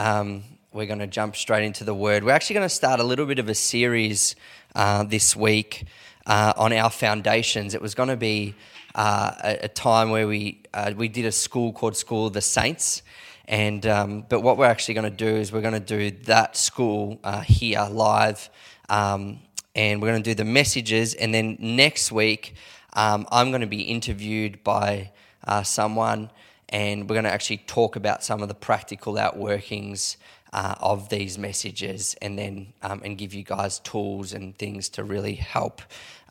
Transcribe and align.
um, 0.00 0.44
we're 0.72 0.86
going 0.86 1.00
to 1.00 1.06
jump 1.06 1.36
straight 1.36 1.62
into 1.62 1.84
the 1.84 1.94
word. 1.94 2.24
We're 2.24 2.32
actually 2.32 2.54
going 2.54 2.68
to 2.68 2.74
start 2.74 3.00
a 3.00 3.04
little 3.04 3.26
bit 3.26 3.38
of 3.38 3.50
a 3.50 3.54
series 3.54 4.34
uh, 4.74 5.04
this 5.04 5.36
week 5.36 5.84
uh, 6.24 6.54
on 6.56 6.72
our 6.72 6.88
foundations. 6.88 7.74
It 7.74 7.82
was 7.82 7.94
going 7.94 8.08
to 8.08 8.16
be 8.16 8.54
uh, 8.94 9.32
a, 9.44 9.64
a, 9.64 9.68
time 9.68 10.08
where 10.08 10.26
we 10.26 10.62
uh, 10.72 10.94
we 10.96 11.08
did 11.08 11.26
a 11.26 11.32
school 11.32 11.74
called 11.74 11.98
School 11.98 12.28
of 12.28 12.32
the 12.32 12.40
Saints, 12.40 13.02
and 13.46 13.86
um, 13.86 14.24
but 14.26 14.40
what 14.40 14.56
we're 14.56 14.64
actually 14.64 14.94
going 14.94 15.10
to 15.10 15.16
do 15.16 15.36
is 15.36 15.52
we're 15.52 15.60
going 15.60 15.74
to 15.74 15.80
do 15.80 16.10
that 16.24 16.56
school 16.56 17.20
uh, 17.22 17.42
here 17.42 17.86
live, 17.90 18.48
um, 18.88 19.38
and 19.74 20.00
we're 20.00 20.08
going 20.08 20.22
to 20.22 20.30
do 20.30 20.34
the 20.34 20.46
messages, 20.46 21.12
and 21.12 21.34
then 21.34 21.58
next 21.60 22.10
week 22.10 22.54
um, 22.94 23.26
I'm 23.30 23.50
going 23.50 23.60
to 23.60 23.66
be 23.66 23.82
interviewed 23.82 24.64
by 24.64 25.10
uh, 25.46 25.62
someone, 25.62 26.30
and 26.70 27.08
we're 27.08 27.14
going 27.14 27.24
to 27.24 27.30
actually 27.30 27.58
talk 27.58 27.96
about 27.96 28.24
some 28.24 28.42
of 28.42 28.48
the 28.48 28.54
practical 28.54 29.14
outworkings 29.14 30.16
uh, 30.52 30.74
of 30.80 31.08
these 31.10 31.38
messages, 31.38 32.16
and 32.22 32.38
then 32.38 32.72
um, 32.82 33.02
and 33.04 33.18
give 33.18 33.34
you 33.34 33.42
guys 33.42 33.78
tools 33.80 34.32
and 34.32 34.56
things 34.56 34.88
to 34.90 35.04
really 35.04 35.34
help 35.34 35.82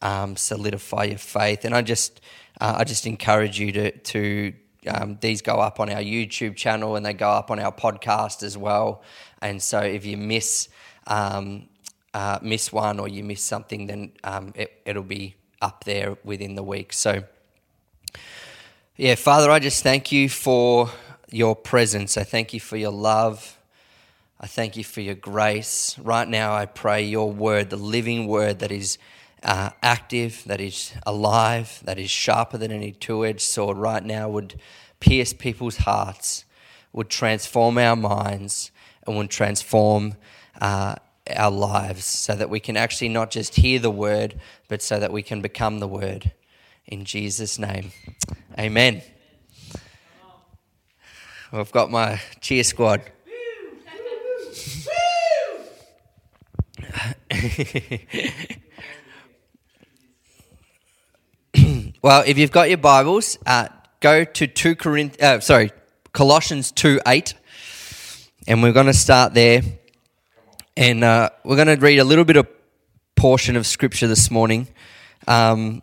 um, 0.02 0.36
solidify 0.36 1.04
your 1.06 1.18
faith. 1.18 1.64
And 1.66 1.76
I 1.76 1.82
just 1.82 2.20
uh, 2.60 2.76
I 2.78 2.84
just 2.84 3.06
encourage 3.06 3.60
you 3.60 3.72
to 3.74 3.92
to 3.92 4.54
um, 4.88 5.18
these 5.22 5.42
go 5.42 5.60
up 5.60 5.80
on 5.80 5.90
our 5.90 6.02
YouTube 6.02 6.56
channel 6.56 6.96
and 6.96 7.06
they 7.06 7.14
go 7.14 7.30
up 7.30 7.52
on 7.52 7.60
our 7.60 7.72
podcast 7.72 8.44
as 8.44 8.58
well. 8.58 9.04
And 9.42 9.62
so 9.62 9.80
if 9.80 10.06
you 10.06 10.18
miss 10.18 10.70
um, 11.08 11.68
uh, 12.14 12.40
miss 12.42 12.72
one 12.72 13.00
or 13.00 13.08
you 13.08 13.24
miss 13.24 13.42
something, 13.42 13.88
then 13.88 14.12
um, 14.24 14.54
it, 14.56 14.82
it'll 14.86 15.04
be 15.04 15.36
up 15.62 15.84
there 15.84 16.18
within 16.24 16.56
the 16.56 16.64
week. 16.64 16.94
So, 16.94 17.24
yeah, 19.00 19.16
Father, 19.16 19.50
I 19.50 19.60
just 19.60 19.82
thank 19.82 20.12
you 20.12 20.28
for 20.28 20.90
your 21.32 21.56
presence. 21.56 22.18
I 22.18 22.26
thank 22.26 22.54
you 22.54 22.60
for 22.60 22.76
your 22.76 22.92
love. 22.92 23.58
I 24.42 24.46
thank 24.46 24.76
you 24.76 24.84
for 24.84 25.00
your 25.00 25.16
grace. 25.16 25.98
Right 25.98 26.28
now, 26.28 26.54
I 26.54 26.66
pray 26.66 27.04
your 27.04 27.32
word, 27.32 27.70
the 27.70 27.78
living 27.78 28.28
word 28.28 28.60
that 28.60 28.74
is 28.74 28.98
uh, 29.42 29.70
active, 29.82 30.44
that 30.48 30.60
is 30.60 30.92
alive, 31.06 31.80
that 31.86 31.98
is 31.98 32.12
sharper 32.12 32.58
than 32.58 32.74
any 32.74 32.92
two 32.92 33.26
edged 33.26 33.40
sword, 33.40 33.78
right 33.78 34.04
now 34.04 34.28
would 34.28 34.60
pierce 35.00 35.32
people's 35.32 35.78
hearts, 35.78 36.44
would 36.92 37.08
transform 37.08 37.78
our 37.78 37.96
minds, 37.96 38.70
and 39.08 39.16
would 39.16 39.30
transform 39.30 40.16
uh, 40.60 40.96
our 41.38 41.52
lives 41.52 42.04
so 42.04 42.36
that 42.36 42.50
we 42.50 42.60
can 42.60 42.76
actually 42.76 43.08
not 43.08 43.32
just 43.32 43.56
hear 43.56 43.80
the 43.80 43.90
word, 43.90 44.42
but 44.68 44.82
so 44.82 45.00
that 45.00 45.14
we 45.14 45.24
can 45.24 45.40
become 45.40 45.80
the 45.80 45.88
word. 45.88 46.34
In 46.86 47.06
Jesus' 47.06 47.58
name, 47.58 47.92
amen. 48.60 49.02
I've 51.52 51.72
got 51.72 51.90
my 51.90 52.20
cheer 52.42 52.64
squad. 52.64 53.02
well, 62.04 62.24
if 62.28 62.38
you've 62.38 62.52
got 62.52 62.68
your 62.68 62.78
Bibles, 62.78 63.38
uh, 63.46 63.70
go 64.02 64.26
to 64.26 64.48
2 64.48 64.76
Corinth, 64.76 65.22
uh, 65.22 65.40
sorry, 65.40 65.72
Colossians 66.12 66.72
2 66.72 67.00
8, 67.08 67.34
and 68.48 68.62
we're 68.62 68.74
going 68.74 68.88
to 68.88 68.94
start 68.94 69.34
there. 69.34 69.62
And 70.76 71.04
uh, 71.04 71.30
we're 71.44 71.56
going 71.56 71.68
to 71.68 71.76
read 71.76 72.00
a 72.00 72.04
little 72.04 72.26
bit 72.26 72.36
of 72.36 72.48
portion 73.16 73.56
of 73.56 73.66
scripture 73.66 74.08
this 74.08 74.30
morning. 74.30 74.68
Um, 75.28 75.82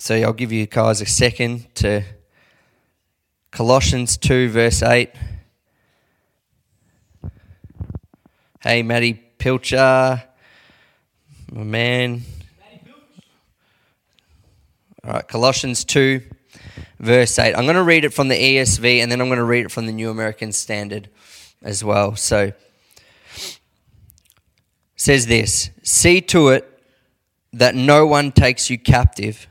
so 0.00 0.14
I'll 0.14 0.32
give 0.32 0.50
you 0.50 0.64
guys 0.64 1.02
a 1.02 1.06
second 1.06 1.74
to 1.74 2.02
Colossians 3.50 4.16
2, 4.16 4.48
verse 4.48 4.82
8. 4.82 5.10
Hey, 8.60 8.82
Matty 8.82 9.12
Pilcher, 9.12 10.22
my 11.52 11.62
man. 11.62 12.22
All 15.04 15.12
right, 15.12 15.28
Colossians 15.28 15.84
2, 15.84 16.22
verse 16.98 17.38
8. 17.38 17.54
I'm 17.54 17.64
going 17.64 17.76
to 17.76 17.82
read 17.82 18.06
it 18.06 18.14
from 18.14 18.28
the 18.28 18.36
ESV 18.36 19.02
and 19.02 19.12
then 19.12 19.20
I'm 19.20 19.28
going 19.28 19.36
to 19.36 19.44
read 19.44 19.66
it 19.66 19.70
from 19.70 19.84
the 19.84 19.92
New 19.92 20.08
American 20.08 20.52
Standard 20.52 21.10
as 21.62 21.84
well. 21.84 22.16
So 22.16 22.54
says 24.96 25.26
this, 25.26 25.68
see 25.82 26.22
to 26.22 26.48
it 26.48 26.66
that 27.52 27.74
no 27.74 28.06
one 28.06 28.32
takes 28.32 28.70
you 28.70 28.78
captive 28.78 29.46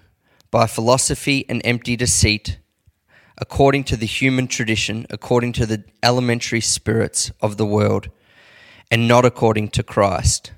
by 0.51 0.67
philosophy 0.67 1.45
and 1.47 1.61
empty 1.63 1.95
deceit, 1.95 2.59
according 3.37 3.83
to 3.85 3.95
the 3.95 4.05
human 4.05 4.47
tradition, 4.47 5.05
according 5.09 5.53
to 5.53 5.65
the 5.65 5.83
elementary 6.03 6.61
spirits 6.61 7.31
of 7.41 7.57
the 7.57 7.65
world, 7.65 8.09
and 8.91 9.07
not 9.07 9.25
according 9.25 9.69
to 9.69 9.83
Christ. 9.83 10.51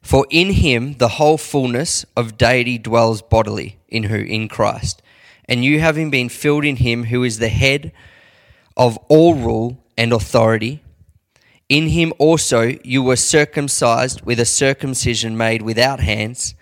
For 0.00 0.26
in 0.30 0.50
him 0.50 0.94
the 0.98 1.08
whole 1.08 1.38
fullness 1.38 2.04
of 2.16 2.36
deity 2.36 2.78
dwells 2.78 3.22
bodily, 3.22 3.78
in 3.88 4.04
who? 4.04 4.16
In 4.16 4.48
Christ. 4.48 5.02
And 5.46 5.64
you 5.64 5.80
having 5.80 6.10
been 6.10 6.28
filled 6.28 6.64
in 6.64 6.76
him 6.76 7.04
who 7.04 7.24
is 7.24 7.38
the 7.38 7.48
head 7.48 7.92
of 8.76 8.98
all 9.08 9.34
rule 9.34 9.82
and 9.96 10.12
authority. 10.12 10.82
In 11.68 11.88
him 11.88 12.12
also 12.18 12.76
you 12.84 13.02
were 13.02 13.16
circumcised 13.16 14.22
with 14.22 14.38
a 14.38 14.44
circumcision 14.44 15.36
made 15.36 15.62
without 15.62 16.00
hands, 16.00 16.54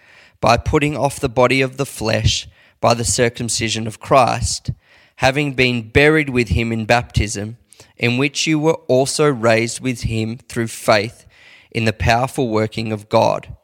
by 0.43 0.57
putting 0.57 0.97
off 0.97 1.21
the 1.21 1.29
body 1.29 1.63
of 1.63 1.77
the 1.77 1.87
flesh 1.87 2.49
by 2.81 2.93
the 2.93 3.05
circumcision 3.05 3.87
of 3.87 4.01
Christ, 4.01 4.73
having 5.17 5.55
been 5.55 5.89
buried 5.89 6.29
with 6.29 6.49
him 6.49 6.73
in 6.73 6.85
baptism, 6.85 7.59
in 7.97 8.19
which 8.19 8.45
you 8.45 8.59
were 8.59 8.81
also 8.89 9.31
raised 9.31 9.81
with 9.81 10.03
him 10.03 10.37
through 10.37 10.67
faith 10.67 11.25
in 11.71 11.85
the 11.85 11.93
powerful 11.93 12.49
working 12.49 12.91
of 12.91 13.09
God, 13.09 13.55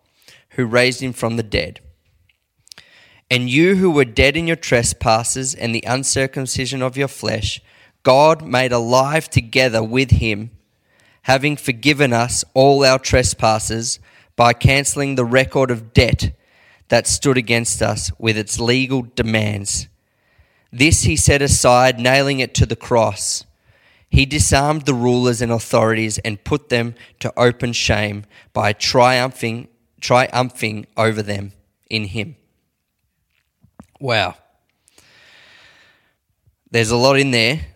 who 0.50 0.64
raised 0.64 1.02
him 1.02 1.12
from 1.12 1.36
the 1.36 1.42
dead. 1.42 1.80
And 3.28 3.50
you 3.50 3.74
who 3.74 3.90
were 3.90 4.04
dead 4.04 4.36
in 4.36 4.46
your 4.46 4.56
trespasses 4.56 5.56
and 5.56 5.74
the 5.74 5.84
uncircumcision 5.84 6.80
of 6.80 6.96
your 6.96 7.08
flesh, 7.08 7.60
God 8.04 8.46
made 8.46 8.70
alive 8.70 9.28
together 9.28 9.82
with 9.82 10.12
him, 10.12 10.52
having 11.22 11.56
forgiven 11.56 12.12
us 12.12 12.44
all 12.54 12.84
our 12.84 13.00
trespasses 13.00 13.98
by 14.36 14.52
cancelling 14.52 15.16
the 15.16 15.24
record 15.24 15.72
of 15.72 15.92
debt 15.92 16.37
that 16.88 17.06
stood 17.06 17.36
against 17.36 17.82
us 17.82 18.10
with 18.18 18.36
its 18.36 18.58
legal 18.58 19.02
demands. 19.02 19.88
This 20.72 21.02
he 21.02 21.16
set 21.16 21.42
aside, 21.42 21.98
nailing 21.98 22.40
it 22.40 22.54
to 22.54 22.66
the 22.66 22.76
cross. 22.76 23.44
He 24.10 24.24
disarmed 24.24 24.86
the 24.86 24.94
rulers 24.94 25.42
and 25.42 25.52
authorities 25.52 26.18
and 26.18 26.42
put 26.42 26.68
them 26.68 26.94
to 27.20 27.32
open 27.38 27.72
shame 27.72 28.24
by 28.52 28.72
triumphing, 28.72 29.68
triumphing 30.00 30.86
over 30.96 31.22
them 31.22 31.52
in 31.90 32.04
him. 32.04 32.36
Wow. 34.00 34.34
There's 36.70 36.90
a 36.90 36.96
lot 36.96 37.18
in 37.18 37.30
there. 37.32 37.66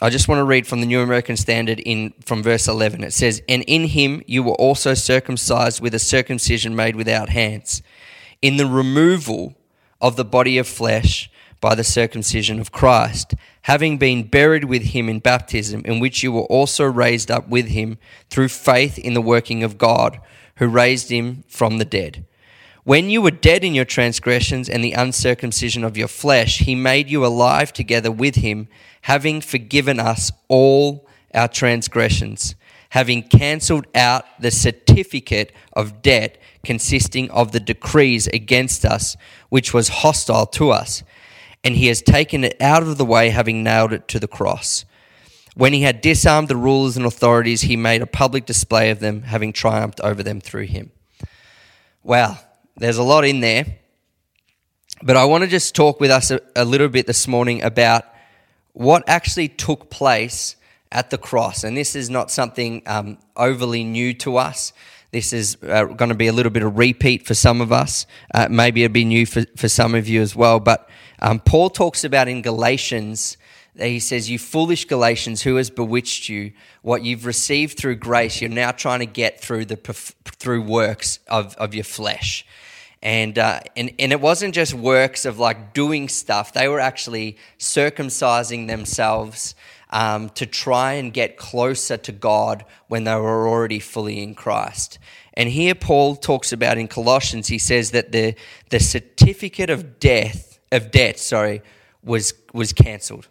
I 0.00 0.10
just 0.10 0.28
want 0.28 0.40
to 0.40 0.44
read 0.44 0.66
from 0.66 0.80
the 0.80 0.86
New 0.86 1.00
American 1.00 1.38
Standard 1.38 1.80
in 1.80 2.12
from 2.24 2.42
verse 2.42 2.68
11. 2.68 3.02
It 3.02 3.14
says, 3.14 3.42
"And 3.48 3.62
in 3.62 3.84
him 3.84 4.22
you 4.26 4.42
were 4.42 4.54
also 4.54 4.92
circumcised 4.92 5.80
with 5.80 5.94
a 5.94 5.98
circumcision 5.98 6.76
made 6.76 6.96
without 6.96 7.30
hands, 7.30 7.82
in 8.42 8.56
the 8.56 8.66
removal 8.66 9.54
of 10.00 10.16
the 10.16 10.24
body 10.24 10.58
of 10.58 10.66
flesh 10.66 11.30
by 11.60 11.74
the 11.74 11.84
circumcision 11.84 12.60
of 12.60 12.70
Christ, 12.70 13.34
having 13.62 13.96
been 13.96 14.24
buried 14.24 14.64
with 14.64 14.82
him 14.82 15.08
in 15.08 15.20
baptism, 15.20 15.82
in 15.84 16.00
which 16.00 16.22
you 16.22 16.30
were 16.30 16.42
also 16.42 16.84
raised 16.84 17.30
up 17.30 17.48
with 17.48 17.68
him 17.68 17.98
through 18.28 18.48
faith 18.48 18.98
in 18.98 19.14
the 19.14 19.22
working 19.22 19.62
of 19.62 19.78
God, 19.78 20.20
who 20.56 20.68
raised 20.68 21.10
him 21.10 21.44
from 21.48 21.78
the 21.78 21.84
dead." 21.84 22.24
When 22.84 23.10
you 23.10 23.20
were 23.20 23.32
dead 23.32 23.64
in 23.64 23.74
your 23.74 23.84
transgressions 23.84 24.68
and 24.68 24.84
the 24.84 24.92
uncircumcision 24.92 25.82
of 25.82 25.96
your 25.96 26.06
flesh, 26.06 26.58
he 26.58 26.76
made 26.76 27.10
you 27.10 27.26
alive 27.26 27.72
together 27.72 28.12
with 28.12 28.36
him, 28.36 28.68
having 29.02 29.40
forgiven 29.40 29.98
us 29.98 30.30
all 30.46 31.04
our 31.34 31.48
transgressions, 31.48 32.54
having 32.96 33.22
cancelled 33.22 33.86
out 33.94 34.24
the 34.40 34.50
certificate 34.50 35.52
of 35.74 36.02
debt 36.02 36.38
consisting 36.64 37.30
of 37.30 37.52
the 37.52 37.60
decrees 37.60 38.26
against 38.28 38.84
us, 38.84 39.16
which 39.50 39.72
was 39.72 39.88
hostile 39.88 40.46
to 40.46 40.70
us. 40.70 41.02
And 41.62 41.76
he 41.76 41.86
has 41.88 42.02
taken 42.02 42.42
it 42.42 42.56
out 42.60 42.82
of 42.82 42.98
the 42.98 43.04
way, 43.04 43.30
having 43.30 43.62
nailed 43.62 43.92
it 43.92 44.08
to 44.08 44.18
the 44.18 44.28
cross. 44.28 44.84
When 45.54 45.72
he 45.72 45.82
had 45.82 46.00
disarmed 46.00 46.48
the 46.48 46.56
rulers 46.56 46.96
and 46.96 47.06
authorities, 47.06 47.62
he 47.62 47.76
made 47.76 48.02
a 48.02 48.06
public 48.06 48.46
display 48.46 48.90
of 48.90 49.00
them, 49.00 49.22
having 49.22 49.52
triumphed 49.52 50.00
over 50.00 50.22
them 50.22 50.40
through 50.40 50.66
him. 50.66 50.90
Wow 52.02 52.38
there's 52.76 52.98
a 52.98 53.02
lot 53.02 53.24
in 53.24 53.40
there. 53.40 53.78
But 55.02 55.16
I 55.16 55.24
want 55.24 55.44
to 55.44 55.50
just 55.50 55.74
talk 55.74 56.00
with 56.00 56.10
us 56.10 56.30
a, 56.30 56.40
a 56.54 56.64
little 56.64 56.88
bit 56.88 57.06
this 57.06 57.26
morning 57.26 57.62
about 57.62 58.04
what 58.72 59.02
actually 59.08 59.48
took 59.48 59.90
place 59.90 60.56
at 60.96 61.10
the 61.10 61.18
cross. 61.18 61.62
And 61.62 61.76
this 61.76 61.94
is 61.94 62.08
not 62.08 62.30
something 62.30 62.82
um, 62.86 63.18
overly 63.36 63.84
new 63.84 64.14
to 64.14 64.38
us. 64.38 64.72
This 65.12 65.32
is 65.32 65.58
uh, 65.62 65.84
going 65.84 66.08
to 66.08 66.16
be 66.16 66.26
a 66.26 66.32
little 66.32 66.50
bit 66.50 66.62
of 66.62 66.78
repeat 66.78 67.26
for 67.26 67.34
some 67.34 67.60
of 67.60 67.70
us. 67.70 68.06
Uh, 68.34 68.48
maybe 68.50 68.82
it'll 68.82 68.94
be 68.94 69.04
new 69.04 69.26
for, 69.26 69.44
for 69.56 69.68
some 69.68 69.94
of 69.94 70.08
you 70.08 70.22
as 70.22 70.34
well. 70.34 70.58
But 70.58 70.88
um, 71.20 71.38
Paul 71.38 71.68
talks 71.68 72.02
about 72.02 72.28
in 72.28 72.40
Galatians 72.40 73.36
he 73.78 74.00
says, 74.00 74.30
You 74.30 74.38
foolish 74.38 74.86
Galatians, 74.86 75.42
who 75.42 75.56
has 75.56 75.68
bewitched 75.68 76.30
you? 76.30 76.52
What 76.80 77.02
you've 77.02 77.26
received 77.26 77.76
through 77.76 77.96
grace, 77.96 78.40
you're 78.40 78.48
now 78.48 78.70
trying 78.72 79.00
to 79.00 79.06
get 79.06 79.38
through, 79.38 79.66
the, 79.66 79.76
through 79.76 80.62
works 80.62 81.18
of, 81.28 81.54
of 81.56 81.74
your 81.74 81.84
flesh. 81.84 82.46
And, 83.02 83.38
uh, 83.38 83.60
and, 83.76 83.92
and 83.98 84.12
it 84.12 84.20
wasn't 84.20 84.54
just 84.54 84.72
works 84.72 85.26
of 85.26 85.38
like 85.38 85.74
doing 85.74 86.08
stuff, 86.08 86.54
they 86.54 86.68
were 86.68 86.80
actually 86.80 87.36
circumcising 87.58 88.66
themselves 88.66 89.54
um, 89.90 90.30
to 90.30 90.46
try 90.46 90.94
and 90.94 91.12
get 91.12 91.36
closer 91.36 91.96
to 91.96 92.12
God 92.12 92.64
when 92.88 93.04
they 93.04 93.14
were 93.14 93.48
already 93.48 93.78
fully 93.78 94.22
in 94.22 94.34
Christ. 94.34 94.98
And 95.34 95.48
here 95.48 95.74
Paul 95.74 96.16
talks 96.16 96.52
about 96.52 96.78
in 96.78 96.88
Colossians, 96.88 97.48
he 97.48 97.58
says 97.58 97.90
that 97.90 98.12
the, 98.12 98.34
the 98.70 98.80
certificate 98.80 99.70
of 99.70 100.00
death, 100.00 100.58
of 100.72 100.90
debt, 100.90 101.18
sorry, 101.18 101.62
was, 102.02 102.34
was 102.52 102.72
cancelled. 102.72 103.28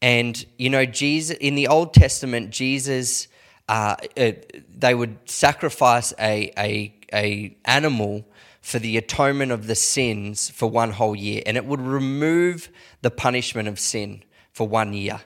And, 0.00 0.44
you 0.56 0.70
know, 0.70 0.86
Jesus, 0.86 1.36
in 1.38 1.56
the 1.56 1.66
Old 1.66 1.92
Testament, 1.92 2.50
Jesus, 2.50 3.26
uh, 3.68 3.96
uh, 4.16 4.32
they 4.76 4.94
would 4.94 5.18
sacrifice 5.28 6.14
a, 6.20 6.52
a, 6.56 6.94
a 7.12 7.56
animal 7.64 8.26
for 8.60 8.78
the 8.78 8.96
atonement 8.96 9.50
of 9.50 9.66
the 9.66 9.74
sins 9.74 10.50
for 10.50 10.70
one 10.70 10.92
whole 10.92 11.16
year, 11.16 11.42
and 11.46 11.56
it 11.56 11.64
would 11.64 11.80
remove 11.80 12.68
the 13.02 13.10
punishment 13.10 13.66
of 13.66 13.78
sin 13.78 14.22
for 14.52 14.68
one 14.68 14.92
year. 14.92 15.20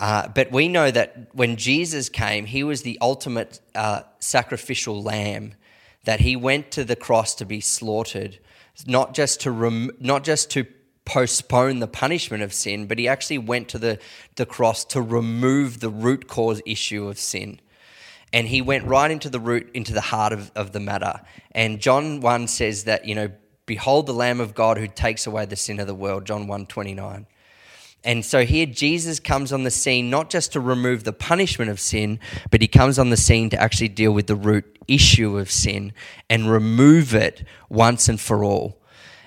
Uh, 0.00 0.28
but 0.28 0.52
we 0.52 0.68
know 0.68 0.90
that 0.90 1.28
when 1.32 1.56
Jesus 1.56 2.08
came, 2.08 2.46
he 2.46 2.62
was 2.62 2.82
the 2.82 2.98
ultimate 3.00 3.60
uh, 3.74 4.02
sacrificial 4.20 5.02
lamb, 5.02 5.54
that 6.04 6.20
he 6.20 6.36
went 6.36 6.70
to 6.70 6.84
the 6.84 6.96
cross 6.96 7.34
to 7.34 7.44
be 7.44 7.60
slaughtered, 7.60 8.38
not 8.86 9.12
just 9.12 9.40
to, 9.40 9.50
rem- 9.50 9.90
not 9.98 10.22
just 10.22 10.50
to 10.52 10.66
postpone 11.04 11.80
the 11.80 11.88
punishment 11.88 12.42
of 12.42 12.52
sin, 12.52 12.86
but 12.86 12.98
he 12.98 13.08
actually 13.08 13.38
went 13.38 13.68
to 13.68 13.78
the, 13.78 13.98
the 14.36 14.46
cross 14.46 14.84
to 14.84 15.02
remove 15.02 15.80
the 15.80 15.90
root 15.90 16.28
cause 16.28 16.62
issue 16.64 17.08
of 17.08 17.18
sin. 17.18 17.60
And 18.32 18.46
he 18.46 18.60
went 18.60 18.84
right 18.84 19.10
into 19.10 19.30
the 19.30 19.40
root, 19.40 19.70
into 19.72 19.94
the 19.94 20.02
heart 20.02 20.32
of, 20.32 20.52
of 20.54 20.72
the 20.72 20.80
matter. 20.80 21.22
And 21.52 21.80
John 21.80 22.20
1 22.20 22.46
says 22.46 22.84
that, 22.84 23.06
you 23.06 23.14
know, 23.14 23.30
behold 23.64 24.06
the 24.06 24.12
Lamb 24.12 24.40
of 24.40 24.54
God 24.54 24.76
who 24.76 24.86
takes 24.86 25.26
away 25.26 25.46
the 25.46 25.56
sin 25.56 25.80
of 25.80 25.86
the 25.86 25.94
world, 25.94 26.26
John 26.26 26.46
1 26.46 26.66
29. 26.66 27.26
And 28.04 28.24
so 28.24 28.44
here 28.44 28.66
Jesus 28.66 29.18
comes 29.20 29.52
on 29.52 29.64
the 29.64 29.70
scene 29.70 30.08
not 30.08 30.30
just 30.30 30.52
to 30.52 30.60
remove 30.60 31.04
the 31.04 31.12
punishment 31.12 31.70
of 31.70 31.80
sin, 31.80 32.20
but 32.50 32.62
he 32.62 32.68
comes 32.68 32.98
on 32.98 33.10
the 33.10 33.16
scene 33.16 33.50
to 33.50 33.60
actually 33.60 33.88
deal 33.88 34.12
with 34.12 34.28
the 34.28 34.36
root 34.36 34.78
issue 34.86 35.38
of 35.38 35.50
sin 35.50 35.92
and 36.30 36.50
remove 36.50 37.14
it 37.14 37.44
once 37.68 38.08
and 38.08 38.20
for 38.20 38.44
all. 38.44 38.78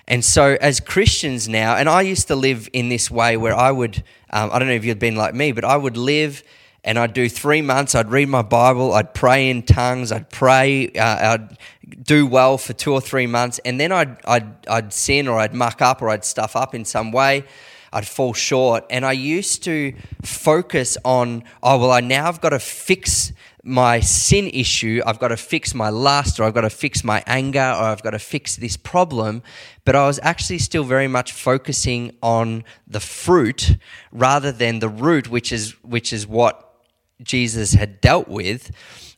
And 0.08 0.26
so, 0.26 0.58
as 0.60 0.80
Christians 0.80 1.48
now, 1.48 1.76
and 1.76 1.88
I 1.88 2.02
used 2.02 2.28
to 2.28 2.36
live 2.36 2.68
in 2.74 2.90
this 2.90 3.10
way 3.12 3.38
where 3.38 3.56
I 3.56 3.72
would, 3.72 4.04
um, 4.32 4.50
I 4.52 4.60
don't 4.60 4.68
know 4.68 4.74
if 4.74 4.84
you'd 4.84 5.00
been 5.00 5.16
like 5.16 5.36
me, 5.36 5.52
but 5.52 5.64
I 5.64 5.78
would 5.78 5.96
live 5.96 6.44
and 6.84 6.98
I'd 6.98 7.14
do 7.14 7.30
three 7.30 7.62
months, 7.62 7.94
I'd 7.94 8.10
read 8.10 8.28
my 8.28 8.42
Bible, 8.42 8.94
I'd 8.94 9.14
pray 9.14 9.50
in 9.50 9.62
tongues, 9.62 10.12
I'd 10.12 10.30
pray, 10.32 10.90
uh, 10.90 11.34
I'd 11.34 11.58
do 12.04 12.26
well 12.26 12.58
for 12.58 12.74
two 12.74 12.92
or 12.92 13.00
three 13.00 13.28
months, 13.28 13.60
and 13.64 13.80
then 13.80 13.92
I'd, 13.92 14.18
I'd, 14.26 14.68
I'd 14.68 14.92
sin 14.92 15.28
or 15.28 15.38
I'd 15.38 15.54
muck 15.54 15.82
up 15.82 16.02
or 16.02 16.10
I'd 16.10 16.26
stuff 16.26 16.56
up 16.56 16.74
in 16.74 16.84
some 16.84 17.12
way. 17.12 17.46
I'd 17.94 18.08
fall 18.08 18.34
short. 18.34 18.86
And 18.90 19.06
I 19.06 19.12
used 19.12 19.64
to 19.64 19.94
focus 20.24 20.98
on, 21.04 21.44
oh, 21.62 21.78
well, 21.80 21.92
I 21.92 22.00
now 22.00 22.28
I've 22.28 22.42
got 22.42 22.50
to 22.50 22.60
fix 22.60 23.34
my 23.64 24.00
sin 24.00 24.48
issue. 24.48 25.02
I've 25.06 25.20
got 25.20 25.28
to 25.28 25.38
fix 25.38 25.76
my 25.76 25.90
lust, 25.90 26.40
or 26.40 26.44
I've 26.44 26.54
got 26.54 26.62
to 26.62 26.70
fix 26.70 27.04
my 27.04 27.24
anger, 27.28 27.60
or 27.60 27.84
I've 27.84 28.02
got 28.02 28.12
to 28.12 28.20
fix 28.20 28.56
this 28.56 28.78
problem. 28.78 29.44
But 29.86 29.96
I 29.96 30.08
was 30.08 30.20
actually 30.24 30.60
still 30.60 30.84
very 30.84 31.08
much 31.08 31.32
focusing 31.32 32.16
on 32.24 32.64
the 32.88 33.00
fruit 33.00 33.78
rather 34.12 34.52
than 34.52 34.80
the 34.80 34.90
root, 34.90 35.30
which 35.30 35.52
is, 35.52 35.72
which 35.84 36.12
is 36.14 36.26
what 36.26 36.74
Jesus 37.22 37.74
had 37.74 38.02
dealt 38.02 38.28
with. 38.28 38.72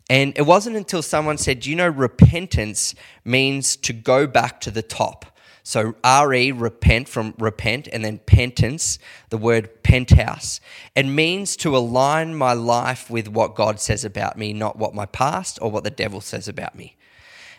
And 0.09 0.37
it 0.37 0.41
wasn't 0.41 0.75
until 0.75 1.01
someone 1.01 1.37
said, 1.37 1.65
you 1.65 1.75
know, 1.75 1.87
repentance 1.87 2.93
means 3.23 3.77
to 3.77 3.93
go 3.93 4.27
back 4.27 4.59
to 4.61 4.71
the 4.71 4.81
top. 4.81 5.25
So 5.63 5.95
re 6.05 6.51
repent 6.51 7.07
from 7.07 7.33
repent 7.39 7.87
and 7.91 8.03
then 8.03 8.19
pentance, 8.19 8.99
the 9.29 9.37
word 9.37 9.81
penthouse. 9.81 10.59
It 10.93 11.05
means 11.05 11.55
to 11.57 11.75
align 11.75 12.35
my 12.35 12.51
life 12.51 13.09
with 13.09 13.29
what 13.29 13.55
God 13.55 13.79
says 13.79 14.03
about 14.03 14.37
me, 14.37 14.51
not 14.51 14.77
what 14.77 14.93
my 14.93 15.05
past 15.05 15.57
or 15.61 15.71
what 15.71 15.85
the 15.85 15.89
devil 15.89 16.19
says 16.19 16.49
about 16.49 16.75
me. 16.75 16.97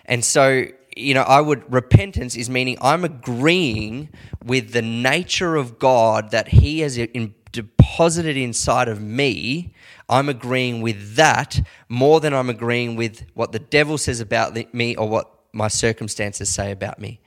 And 0.05 0.23
so, 0.23 0.67
you 0.95 1.15
know, 1.15 1.23
I 1.23 1.41
would 1.41 1.73
repentance 1.73 2.37
is 2.37 2.51
meaning 2.51 2.77
I'm 2.83 3.05
agreeing 3.05 4.11
with 4.45 4.73
the 4.73 4.83
nature 4.83 5.57
of 5.57 5.79
God 5.79 6.31
that 6.31 6.49
He 6.49 6.81
has 6.81 6.99
in, 6.99 7.35
deposited 7.53 8.37
inside 8.37 8.89
of 8.89 9.01
me. 9.01 9.73
I'm 10.11 10.29
agreeing 10.29 10.83
with 10.83 11.15
that 11.17 11.67
more 11.89 12.21
than 12.21 12.35
I'm 12.35 12.51
agreeing 12.51 12.97
with 12.97 13.25
what 13.33 13.53
the 13.53 13.59
devil 13.59 13.97
says 13.97 14.21
about 14.21 14.75
me 14.75 14.95
or 14.95 15.09
what 15.09 15.31
my 15.55 15.69
circumstances 15.69 16.51
say 16.51 16.71
about 16.71 16.99
me. 16.99 17.21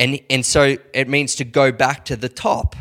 And, 0.00 0.18
and 0.30 0.44
so 0.44 0.78
it 0.94 1.08
means 1.08 1.36
to 1.36 1.44
go 1.44 1.70
back 1.70 2.04
to 2.06 2.16
the 2.16 2.30
top. 2.30 2.74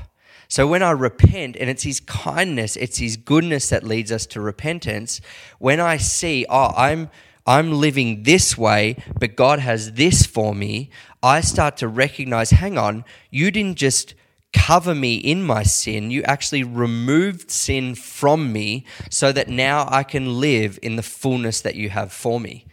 So 0.48 0.66
when 0.66 0.82
I 0.82 0.92
repent, 0.92 1.58
and 1.58 1.70
it's 1.70 1.84
His 1.84 2.00
kindness, 2.00 2.76
it's 2.78 2.98
His 2.98 3.18
goodness 3.18 3.70
that 3.70 3.84
leads 3.84 4.12
us 4.12 4.26
to 4.28 4.42
repentance, 4.42 5.22
when 5.60 5.80
I 5.80 5.98
see, 5.98 6.48
oh, 6.50 6.74
I'm. 6.76 7.12
I'm 7.48 7.72
living 7.72 8.24
this 8.24 8.56
way, 8.60 8.98
but 9.20 9.36
God 9.36 9.58
has 9.58 9.94
this 9.94 10.24
for 10.28 10.54
me, 10.54 10.92
I 11.24 11.42
start 11.42 11.78
to 11.78 11.88
recognize 11.88 12.52
hang 12.52 12.78
on, 12.78 13.06
you 13.32 13.50
didn't 13.50 13.78
just 13.78 14.14
cover 14.54 14.94
me 14.94 15.16
in 15.16 15.42
my 15.42 15.64
sin, 15.64 16.12
you 16.12 16.22
actually 16.24 16.64
removed 16.64 17.50
sin 17.50 17.96
from 17.96 18.54
me 18.54 18.86
so 19.10 19.32
that 19.32 19.48
now 19.48 19.88
I 19.90 20.04
can 20.04 20.40
live 20.40 20.78
in 20.84 20.96
the 20.96 21.02
fullness 21.02 21.60
that 21.62 21.74
you 21.74 21.90
have 21.90 22.12
for 22.12 22.40
me. 22.40 22.66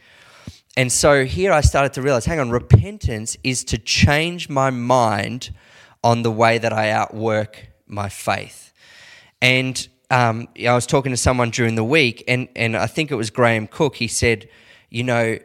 And 0.77 0.93
so 0.93 1.25
here 1.25 1.53
I 1.53 1.63
started 1.63 1.95
to 1.95 2.03
realize 2.03 2.27
hang 2.27 2.39
on, 2.39 2.51
repentance 2.51 3.37
is 3.43 3.65
to 3.65 3.79
change 3.79 4.49
my 4.49 4.71
mind 4.71 5.55
on 6.05 6.23
the 6.23 6.31
way 6.31 6.59
that 6.59 6.73
I 6.73 6.91
outwork 6.91 7.69
my 7.87 8.09
faith. 8.09 8.73
And 9.41 9.89
um, 10.11 10.49
I 10.67 10.75
was 10.75 10.87
talking 10.87 11.11
to 11.13 11.17
someone 11.17 11.51
during 11.51 11.75
the 11.75 11.85
week, 11.85 12.23
and, 12.29 12.49
and 12.55 12.77
I 12.77 12.87
think 12.87 13.11
it 13.11 13.17
was 13.17 13.31
Graham 13.31 13.67
Cooke. 13.67 13.97
He 13.97 14.07
said, 14.07 14.49
You 14.91 15.03
know, 15.03 15.39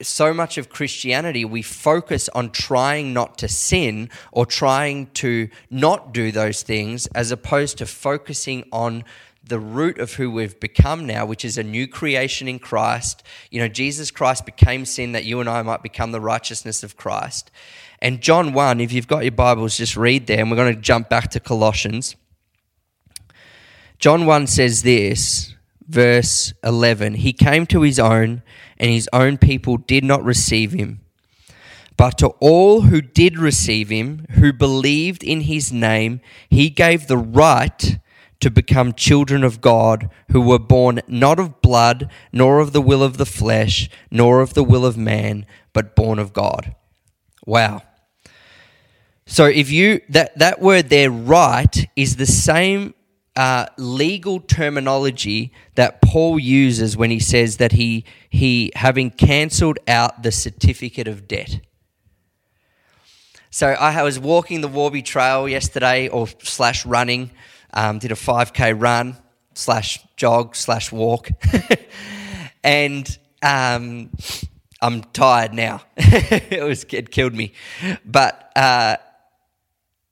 so 0.00 0.32
much 0.32 0.58
of 0.58 0.68
Christianity, 0.68 1.44
we 1.44 1.62
focus 1.62 2.28
on 2.30 2.50
trying 2.50 3.12
not 3.12 3.38
to 3.38 3.48
sin 3.48 4.10
or 4.32 4.46
trying 4.46 5.06
to 5.14 5.48
not 5.70 6.12
do 6.12 6.32
those 6.32 6.62
things 6.62 7.06
as 7.08 7.30
opposed 7.30 7.78
to 7.78 7.86
focusing 7.86 8.64
on 8.72 9.04
the 9.44 9.58
root 9.58 9.98
of 9.98 10.14
who 10.14 10.30
we've 10.30 10.58
become 10.60 11.06
now, 11.06 11.26
which 11.26 11.44
is 11.44 11.58
a 11.58 11.62
new 11.62 11.86
creation 11.88 12.48
in 12.48 12.58
Christ. 12.58 13.22
You 13.50 13.60
know, 13.60 13.68
Jesus 13.68 14.10
Christ 14.10 14.46
became 14.46 14.84
sin 14.84 15.12
that 15.12 15.24
you 15.24 15.40
and 15.40 15.48
I 15.48 15.62
might 15.62 15.82
become 15.82 16.12
the 16.12 16.20
righteousness 16.20 16.82
of 16.82 16.96
Christ. 16.96 17.50
And 18.00 18.20
John 18.20 18.52
1, 18.52 18.80
if 18.80 18.92
you've 18.92 19.08
got 19.08 19.22
your 19.22 19.32
Bibles, 19.32 19.76
just 19.76 19.96
read 19.96 20.26
there, 20.26 20.40
and 20.40 20.50
we're 20.50 20.56
going 20.56 20.74
to 20.74 20.80
jump 20.80 21.08
back 21.08 21.30
to 21.30 21.40
Colossians. 21.40 22.16
John 23.98 24.26
1 24.26 24.46
says 24.46 24.82
this, 24.82 25.54
verse 25.88 26.52
11 26.64 27.14
He 27.14 27.32
came 27.32 27.66
to 27.66 27.82
his 27.82 27.98
own, 27.98 28.42
and 28.78 28.90
his 28.90 29.08
own 29.12 29.38
people 29.38 29.76
did 29.76 30.04
not 30.04 30.24
receive 30.24 30.72
him. 30.72 31.00
But 31.96 32.18
to 32.18 32.28
all 32.40 32.82
who 32.82 33.00
did 33.00 33.38
receive 33.38 33.90
him, 33.90 34.26
who 34.30 34.52
believed 34.52 35.22
in 35.22 35.42
his 35.42 35.72
name, 35.72 36.20
he 36.48 36.70
gave 36.70 37.06
the 37.06 37.18
right 37.18 37.98
to 38.42 38.50
become 38.50 38.92
children 38.92 39.44
of 39.44 39.60
God, 39.60 40.10
who 40.30 40.40
were 40.40 40.58
born 40.58 41.00
not 41.06 41.38
of 41.38 41.62
blood, 41.62 42.10
nor 42.32 42.60
of 42.60 42.72
the 42.72 42.82
will 42.82 43.02
of 43.02 43.16
the 43.16 43.26
flesh, 43.26 43.88
nor 44.10 44.40
of 44.40 44.54
the 44.54 44.64
will 44.64 44.84
of 44.84 44.96
man, 44.96 45.46
but 45.72 45.96
born 45.96 46.18
of 46.18 46.32
God. 46.32 46.74
Wow. 47.46 47.82
So 49.26 49.46
if 49.46 49.70
you 49.70 50.00
that 50.08 50.38
that 50.38 50.60
word 50.60 50.90
there, 50.90 51.10
right, 51.10 51.88
is 51.96 52.16
the 52.16 52.26
same 52.26 52.94
uh, 53.36 53.66
legal 53.78 54.40
terminology 54.40 55.52
that 55.76 56.02
Paul 56.02 56.38
uses 56.38 56.96
when 56.96 57.10
he 57.10 57.20
says 57.20 57.56
that 57.58 57.72
he 57.72 58.04
he 58.28 58.72
having 58.74 59.10
cancelled 59.10 59.78
out 59.86 60.22
the 60.22 60.32
certificate 60.32 61.08
of 61.08 61.28
debt. 61.28 61.60
So 63.50 63.68
I 63.68 64.02
was 64.02 64.18
walking 64.18 64.62
the 64.62 64.68
Warby 64.68 65.02
Trail 65.02 65.46
yesterday, 65.48 66.08
or 66.08 66.26
slash 66.42 66.86
running, 66.86 67.30
um, 67.72 67.98
did 67.98 68.12
a 68.12 68.16
5K 68.16 68.80
run 68.80 69.16
slash 69.54 69.98
jog 70.16 70.56
slash 70.56 70.92
walk. 70.92 71.28
and 72.64 73.18
um, 73.42 74.10
I'm 74.80 75.02
tired 75.02 75.54
now. 75.54 75.82
it 75.96 76.62
was 76.62 76.84
it 76.90 77.10
killed 77.10 77.34
me. 77.34 77.52
But 78.04 78.52
uh, 78.56 78.96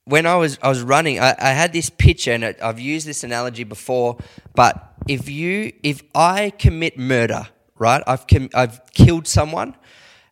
when 0.04 0.26
I 0.26 0.36
was 0.36 0.58
I 0.62 0.68
was 0.68 0.82
running, 0.82 1.20
I, 1.20 1.34
I 1.38 1.50
had 1.50 1.72
this 1.72 1.90
picture, 1.90 2.32
and 2.32 2.44
I've 2.44 2.80
used 2.80 3.06
this 3.06 3.24
analogy 3.24 3.64
before. 3.64 4.18
But 4.54 4.94
if 5.08 5.28
you 5.28 5.72
if 5.82 6.02
I 6.14 6.50
commit 6.50 6.98
murder, 6.98 7.48
right? 7.78 8.02
I've 8.06 8.26
com- 8.26 8.50
I've 8.54 8.80
killed 8.92 9.26
someone, 9.26 9.76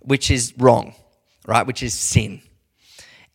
which 0.00 0.30
is 0.30 0.54
wrong, 0.58 0.94
right? 1.46 1.66
Which 1.66 1.82
is 1.82 1.94
sin, 1.94 2.42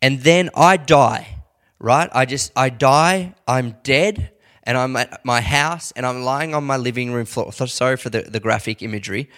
and 0.02 0.22
then 0.22 0.50
I 0.56 0.78
die 0.78 1.43
right? 1.84 2.10
I 2.14 2.26
just, 2.26 2.54
I 2.56 2.70
die, 2.70 3.36
I'm 3.46 3.76
dead, 3.84 4.32
and 4.64 4.78
I'm 4.78 4.96
at 4.96 5.26
my 5.26 5.42
house 5.42 5.92
and 5.98 6.06
I'm 6.06 6.24
lying 6.24 6.56
on 6.56 6.64
my 6.64 6.78
living 6.78 7.12
room 7.12 7.26
floor. 7.26 7.52
Sorry 7.52 7.98
for 7.98 8.10
the, 8.10 8.22
the 8.22 8.40
graphic 8.40 8.82
imagery. 8.82 9.30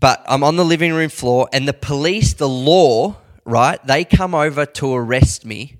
But 0.00 0.24
I'm 0.26 0.42
on 0.42 0.56
the 0.56 0.64
living 0.64 0.92
room 0.92 1.08
floor, 1.08 1.48
and 1.52 1.68
the 1.68 1.72
police, 1.72 2.34
the 2.34 2.48
law, 2.48 3.16
right, 3.44 3.82
they 3.86 4.04
come 4.04 4.34
over 4.34 4.66
to 4.66 4.92
arrest 4.92 5.46
me 5.46 5.76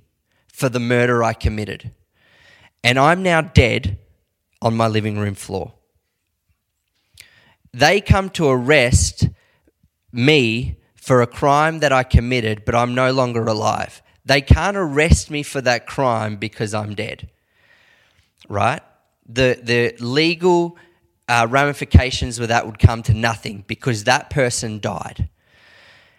for 0.47 0.69
the 0.69 0.79
murder 0.79 1.25
I 1.25 1.33
committed. 1.33 1.91
And 2.85 2.97
I'm 2.97 3.25
now 3.25 3.41
dead 3.41 3.99
on 4.63 4.77
my 4.77 4.87
living 4.87 5.19
room 5.19 5.35
floor. 5.35 5.73
They 7.73 8.01
come 8.01 8.31
to 8.31 8.49
arrest 8.49 9.29
me 10.13 10.77
for 10.95 11.21
a 11.21 11.27
crime 11.27 11.81
that 11.81 11.93
I 11.93 12.05
committed, 12.05 12.65
but 12.65 12.77
I'm 12.77 12.95
no 12.95 13.13
longer 13.13 13.45
alive. 13.45 14.01
They 14.25 14.41
can't 14.41 14.77
arrest 14.77 15.31
me 15.31 15.43
for 15.43 15.61
that 15.61 15.87
crime 15.87 16.37
because 16.37 16.75
I'm 16.75 16.95
dead. 16.95 17.31
Right? 18.49 18.83
The, 19.27 19.59
the 19.63 19.95
legal 20.01 20.77
uh, 21.29 21.47
ramifications 21.49 22.39
of 22.39 22.49
that 22.49 22.67
would 22.67 22.79
come 22.79 23.03
to 23.05 23.15
nothing 23.15 23.65
because 23.67 24.05
that 24.05 24.31
person 24.31 24.81
died. 24.81 25.29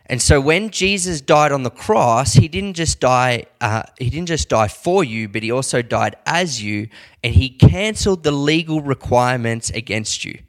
And 0.07 0.21
so 0.21 0.39
when 0.39 0.69
Jesus 0.69 1.19
died 1.19 1.51
on 1.51 1.63
the 1.63 1.71
cross, 1.71 2.33
he 2.33 2.47
didn't 2.47 2.75
just 2.75 2.99
die. 2.99 3.45
Uh, 3.59 3.83
he 3.97 4.09
didn't 4.11 4.27
just 4.27 4.49
die 4.49 4.67
for 4.67 5.03
you, 5.03 5.27
but 5.27 5.41
he 5.41 5.51
also 5.51 5.81
died 5.81 6.15
as 6.27 6.61
you, 6.61 6.89
and 7.23 7.33
he 7.33 7.49
cancelled 7.49 8.23
the 8.23 8.31
legal 8.31 8.81
requirements 8.81 9.71
against 9.71 10.23
you. 10.23 10.39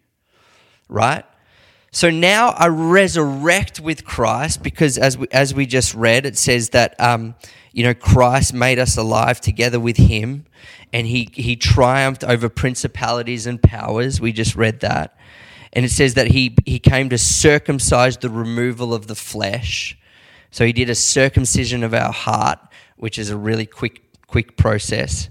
Right. 0.88 1.24
So 1.96 2.10
now 2.10 2.50
I 2.50 2.66
resurrect 2.66 3.80
with 3.80 4.04
Christ 4.04 4.62
because, 4.62 4.98
as 4.98 5.16
we, 5.16 5.28
as 5.32 5.54
we 5.54 5.64
just 5.64 5.94
read, 5.94 6.26
it 6.26 6.36
says 6.36 6.68
that 6.70 6.94
um, 7.00 7.34
you 7.72 7.84
know 7.84 7.94
Christ 7.94 8.52
made 8.52 8.78
us 8.78 8.98
alive 8.98 9.40
together 9.40 9.80
with 9.80 9.96
Him, 9.96 10.44
and 10.92 11.06
He 11.06 11.30
He 11.32 11.56
triumphed 11.56 12.22
over 12.22 12.50
principalities 12.50 13.46
and 13.46 13.62
powers. 13.62 14.20
We 14.20 14.32
just 14.32 14.56
read 14.56 14.80
that, 14.80 15.18
and 15.72 15.86
it 15.86 15.90
says 15.90 16.12
that 16.12 16.26
He 16.26 16.54
He 16.66 16.78
came 16.78 17.08
to 17.08 17.16
circumcise 17.16 18.18
the 18.18 18.28
removal 18.28 18.92
of 18.92 19.06
the 19.06 19.14
flesh. 19.14 19.96
So 20.50 20.66
He 20.66 20.74
did 20.74 20.90
a 20.90 20.94
circumcision 20.94 21.82
of 21.82 21.94
our 21.94 22.12
heart, 22.12 22.58
which 22.98 23.18
is 23.18 23.30
a 23.30 23.38
really 23.38 23.64
quick 23.64 24.02
quick 24.26 24.58
process 24.58 25.30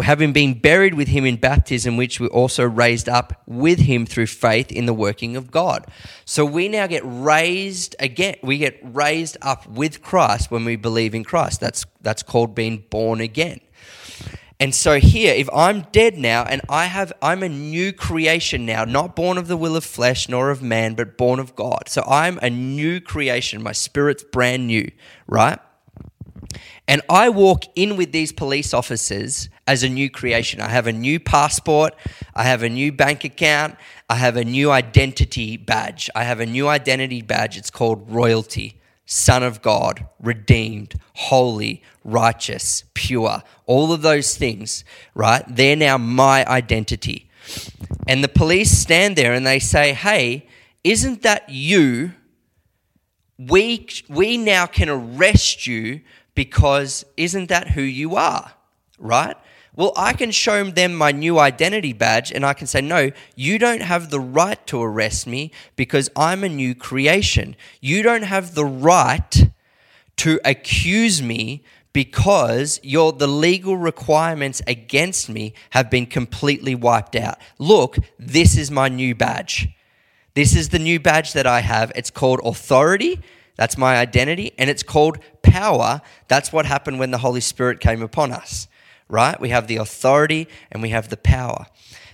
having 0.00 0.32
been 0.32 0.58
buried 0.58 0.94
with 0.94 1.08
him 1.08 1.24
in 1.24 1.36
baptism, 1.36 1.96
which 1.96 2.20
we 2.20 2.28
also 2.28 2.64
raised 2.64 3.08
up 3.08 3.42
with 3.46 3.80
him 3.80 4.06
through 4.06 4.26
faith 4.26 4.72
in 4.72 4.86
the 4.86 4.94
working 4.94 5.36
of 5.36 5.50
God. 5.50 5.86
So 6.24 6.44
we 6.44 6.68
now 6.68 6.86
get 6.86 7.02
raised 7.04 7.94
again. 7.98 8.36
We 8.42 8.58
get 8.58 8.78
raised 8.82 9.36
up 9.42 9.66
with 9.66 10.02
Christ 10.02 10.50
when 10.50 10.64
we 10.64 10.76
believe 10.76 11.14
in 11.14 11.24
Christ. 11.24 11.60
That's 11.60 11.84
that's 12.00 12.22
called 12.22 12.54
being 12.54 12.84
born 12.90 13.20
again. 13.20 13.60
And 14.60 14.74
so 14.74 14.98
here, 15.00 15.34
if 15.34 15.48
I'm 15.52 15.82
dead 15.92 16.16
now 16.16 16.44
and 16.44 16.62
I 16.68 16.86
have 16.86 17.12
I'm 17.20 17.42
a 17.42 17.48
new 17.48 17.92
creation 17.92 18.64
now, 18.64 18.84
not 18.84 19.16
born 19.16 19.36
of 19.36 19.48
the 19.48 19.56
will 19.56 19.76
of 19.76 19.84
flesh 19.84 20.28
nor 20.28 20.50
of 20.50 20.62
man, 20.62 20.94
but 20.94 21.16
born 21.16 21.38
of 21.38 21.56
God. 21.56 21.88
So 21.88 22.02
I'm 22.06 22.38
a 22.38 22.50
new 22.50 23.00
creation. 23.00 23.62
My 23.62 23.72
spirit's 23.72 24.22
brand 24.22 24.66
new, 24.66 24.90
right? 25.26 25.58
And 26.86 27.02
I 27.08 27.30
walk 27.30 27.64
in 27.74 27.96
with 27.96 28.12
these 28.12 28.32
police 28.32 28.72
officers 28.74 29.48
as 29.66 29.82
a 29.82 29.88
new 29.88 30.10
creation. 30.10 30.60
I 30.60 30.68
have 30.68 30.86
a 30.86 30.92
new 30.92 31.18
passport, 31.18 31.94
I 32.34 32.44
have 32.44 32.62
a 32.62 32.68
new 32.68 32.92
bank 32.92 33.24
account, 33.24 33.76
I 34.08 34.16
have 34.16 34.36
a 34.36 34.44
new 34.44 34.70
identity 34.70 35.56
badge. 35.56 36.10
I 36.14 36.24
have 36.24 36.40
a 36.40 36.46
new 36.46 36.68
identity 36.68 37.22
badge. 37.22 37.56
It's 37.56 37.70
called 37.70 38.10
royalty, 38.10 38.80
Son 39.06 39.42
of 39.42 39.62
God, 39.62 40.06
redeemed, 40.20 40.94
holy, 41.14 41.82
righteous, 42.04 42.84
pure. 42.92 43.42
All 43.66 43.92
of 43.92 44.02
those 44.02 44.36
things, 44.36 44.84
right? 45.14 45.42
They're 45.48 45.76
now 45.76 45.96
my 45.98 46.44
identity. 46.46 47.30
And 48.06 48.22
the 48.22 48.28
police 48.28 48.70
stand 48.70 49.16
there 49.16 49.32
and 49.32 49.46
they 49.46 49.58
say, 49.58 49.94
Hey, 49.94 50.46
isn't 50.82 51.22
that 51.22 51.48
you? 51.48 52.12
We, 53.38 53.88
we 54.08 54.36
now 54.36 54.66
can 54.66 54.88
arrest 54.88 55.66
you 55.66 56.02
because 56.34 57.04
isn't 57.16 57.48
that 57.48 57.70
who 57.70 57.82
you 57.82 58.16
are? 58.16 58.52
Right? 58.98 59.36
Well, 59.76 59.92
I 59.96 60.12
can 60.12 60.30
show 60.30 60.62
them 60.64 60.94
my 60.94 61.12
new 61.12 61.38
identity 61.38 61.92
badge 61.92 62.30
and 62.30 62.44
I 62.44 62.54
can 62.54 62.66
say, 62.66 62.80
no, 62.80 63.10
you 63.34 63.58
don't 63.58 63.82
have 63.82 64.10
the 64.10 64.20
right 64.20 64.64
to 64.68 64.82
arrest 64.82 65.26
me 65.26 65.50
because 65.76 66.10
I'm 66.14 66.44
a 66.44 66.48
new 66.48 66.74
creation. 66.74 67.56
You 67.80 68.02
don't 68.02 68.22
have 68.22 68.54
the 68.54 68.64
right 68.64 69.50
to 70.16 70.40
accuse 70.44 71.20
me 71.20 71.64
because 71.92 72.80
your 72.82 73.12
the 73.12 73.26
legal 73.28 73.76
requirements 73.76 74.62
against 74.66 75.28
me 75.28 75.54
have 75.70 75.90
been 75.90 76.06
completely 76.06 76.74
wiped 76.74 77.16
out. 77.16 77.38
Look, 77.58 77.98
this 78.18 78.56
is 78.56 78.70
my 78.70 78.88
new 78.88 79.14
badge. 79.14 79.68
This 80.34 80.56
is 80.56 80.70
the 80.70 80.78
new 80.78 80.98
badge 80.98 81.32
that 81.32 81.46
I 81.46 81.60
have. 81.60 81.92
It's 81.94 82.10
called 82.10 82.40
authority 82.44 83.20
that's 83.56 83.78
my 83.78 83.96
identity. 83.96 84.52
And 84.58 84.68
it's 84.68 84.82
called 84.82 85.18
power. 85.42 86.00
That's 86.28 86.52
what 86.52 86.66
happened 86.66 86.98
when 86.98 87.10
the 87.10 87.18
Holy 87.18 87.40
Spirit 87.40 87.80
came 87.80 88.02
upon 88.02 88.32
us, 88.32 88.68
right? 89.08 89.40
We 89.40 89.50
have 89.50 89.66
the 89.66 89.76
authority 89.76 90.48
and 90.70 90.82
we 90.82 90.90
have 90.90 91.08
the 91.08 91.16
power. 91.16 91.66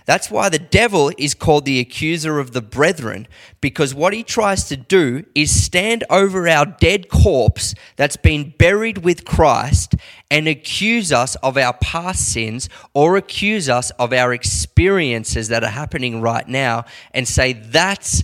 That's 0.05 0.31
why 0.31 0.49
the 0.49 0.59
devil 0.59 1.11
is 1.17 1.35
called 1.35 1.65
the 1.65 1.79
accuser 1.79 2.39
of 2.39 2.51
the 2.51 2.61
brethren, 2.61 3.27
because 3.61 3.93
what 3.93 4.13
he 4.13 4.23
tries 4.23 4.67
to 4.69 4.75
do 4.75 5.25
is 5.35 5.63
stand 5.63 6.03
over 6.09 6.47
our 6.47 6.65
dead 6.65 7.07
corpse 7.07 7.75
that's 7.97 8.17
been 8.17 8.53
buried 8.57 8.99
with 8.99 9.25
Christ 9.25 9.95
and 10.29 10.47
accuse 10.47 11.11
us 11.11 11.35
of 11.37 11.55
our 11.55 11.73
past 11.73 12.33
sins 12.33 12.67
or 12.93 13.15
accuse 13.15 13.69
us 13.69 13.91
of 13.91 14.11
our 14.11 14.33
experiences 14.33 15.49
that 15.49 15.63
are 15.63 15.69
happening 15.69 16.19
right 16.19 16.47
now 16.47 16.85
and 17.13 17.27
say 17.27 17.53
that's 17.53 18.23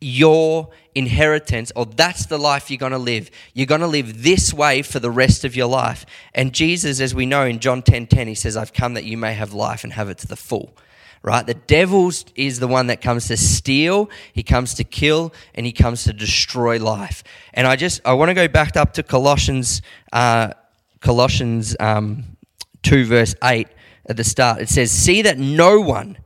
your 0.00 0.68
inheritance 0.94 1.72
or 1.74 1.86
that's 1.86 2.26
the 2.26 2.38
life 2.38 2.70
you're 2.70 2.78
going 2.78 2.92
to 2.92 2.98
live. 2.98 3.30
You're 3.54 3.66
going 3.66 3.80
to 3.80 3.86
live 3.86 4.22
this 4.22 4.52
way 4.52 4.82
for 4.82 4.98
the 4.98 5.10
rest 5.10 5.44
of 5.44 5.56
your 5.56 5.68
life. 5.68 6.04
And 6.34 6.52
Jesus, 6.52 7.00
as 7.00 7.14
we 7.14 7.26
know 7.26 7.44
in 7.44 7.58
John 7.58 7.82
10 7.82 8.06
10, 8.06 8.28
he 8.28 8.34
says, 8.34 8.56
I've 8.56 8.72
come 8.72 8.94
that 8.94 9.04
you 9.04 9.16
may 9.16 9.34
have 9.34 9.52
life 9.52 9.84
and 9.84 9.92
have 9.92 10.08
it 10.08 10.18
to 10.18 10.26
the 10.26 10.36
full. 10.36 10.76
Right? 11.22 11.44
The 11.44 11.54
devil 11.54 12.10
is 12.36 12.60
the 12.60 12.68
one 12.68 12.86
that 12.86 13.00
comes 13.00 13.26
to 13.28 13.36
steal, 13.36 14.08
he 14.32 14.44
comes 14.44 14.74
to 14.74 14.84
kill, 14.84 15.32
and 15.54 15.66
he 15.66 15.72
comes 15.72 16.04
to 16.04 16.12
destroy 16.12 16.78
life. 16.78 17.24
And 17.52 17.66
I 17.66 17.74
just 17.74 18.00
I 18.04 18.12
want 18.12 18.28
to 18.28 18.34
go 18.34 18.46
back 18.46 18.76
up 18.76 18.92
to 18.94 19.02
Colossians 19.02 19.82
uh, 20.12 20.52
Colossians 21.00 21.74
um, 21.80 22.36
2 22.82 23.06
verse 23.06 23.34
8 23.42 23.66
at 24.08 24.16
the 24.16 24.24
start. 24.24 24.60
It 24.60 24.68
says, 24.68 24.92
See 24.92 25.22
that 25.22 25.38
no 25.38 25.80
one 25.80 26.18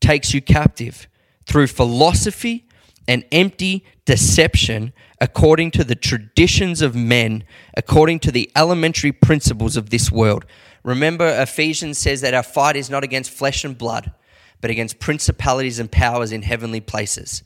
takes 0.00 0.32
you 0.32 0.40
captive 0.40 1.08
through 1.46 1.66
philosophy 1.66 2.65
and 3.08 3.24
empty 3.32 3.84
deception 4.04 4.92
according 5.20 5.70
to 5.72 5.84
the 5.84 5.94
traditions 5.94 6.82
of 6.82 6.94
men, 6.94 7.44
according 7.76 8.18
to 8.20 8.32
the 8.32 8.50
elementary 8.54 9.12
principles 9.12 9.76
of 9.76 9.90
this 9.90 10.10
world. 10.10 10.44
Remember, 10.82 11.26
Ephesians 11.40 11.98
says 11.98 12.20
that 12.20 12.34
our 12.34 12.42
fight 12.42 12.76
is 12.76 12.90
not 12.90 13.02
against 13.02 13.30
flesh 13.30 13.64
and 13.64 13.76
blood, 13.76 14.12
but 14.60 14.70
against 14.70 14.98
principalities 14.98 15.78
and 15.78 15.90
powers 15.90 16.32
in 16.32 16.42
heavenly 16.42 16.80
places, 16.80 17.42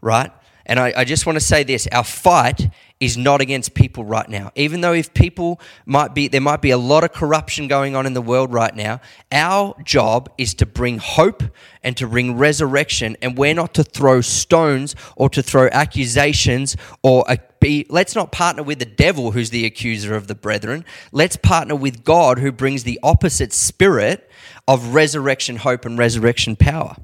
right? 0.00 0.30
And 0.64 0.78
I, 0.78 0.92
I 0.96 1.04
just 1.04 1.26
want 1.26 1.36
to 1.36 1.44
say 1.44 1.64
this 1.64 1.86
our 1.92 2.04
fight 2.04 2.70
is 3.00 3.16
not 3.16 3.40
against 3.40 3.74
people 3.74 4.04
right 4.04 4.28
now. 4.28 4.50
Even 4.56 4.80
though 4.80 4.92
if 4.92 5.14
people 5.14 5.60
might 5.86 6.14
be, 6.14 6.26
there 6.26 6.40
might 6.40 6.60
be 6.60 6.70
a 6.70 6.78
lot 6.78 7.04
of 7.04 7.12
corruption 7.12 7.68
going 7.68 7.94
on 7.94 8.06
in 8.06 8.12
the 8.12 8.22
world 8.22 8.52
right 8.52 8.74
now, 8.74 9.00
our 9.30 9.74
job 9.84 10.28
is 10.36 10.54
to 10.54 10.66
bring 10.66 10.98
hope 10.98 11.42
and 11.84 11.96
to 11.96 12.08
bring 12.08 12.36
resurrection. 12.36 13.16
And 13.22 13.38
we're 13.38 13.54
not 13.54 13.74
to 13.74 13.84
throw 13.84 14.20
stones 14.20 14.96
or 15.16 15.28
to 15.30 15.42
throw 15.42 15.68
accusations 15.70 16.76
or 17.02 17.24
a, 17.28 17.38
be, 17.60 17.86
let's 17.88 18.14
not 18.14 18.32
partner 18.32 18.62
with 18.62 18.80
the 18.80 18.84
devil 18.84 19.30
who's 19.32 19.50
the 19.50 19.64
accuser 19.64 20.14
of 20.14 20.26
the 20.26 20.34
brethren. 20.34 20.84
Let's 21.12 21.36
partner 21.36 21.76
with 21.76 22.04
God 22.04 22.38
who 22.40 22.50
brings 22.50 22.82
the 22.82 22.98
opposite 23.02 23.52
spirit 23.52 24.28
of 24.66 24.94
resurrection 24.94 25.56
hope 25.56 25.84
and 25.84 25.96
resurrection 25.96 26.56
power. 26.56 26.96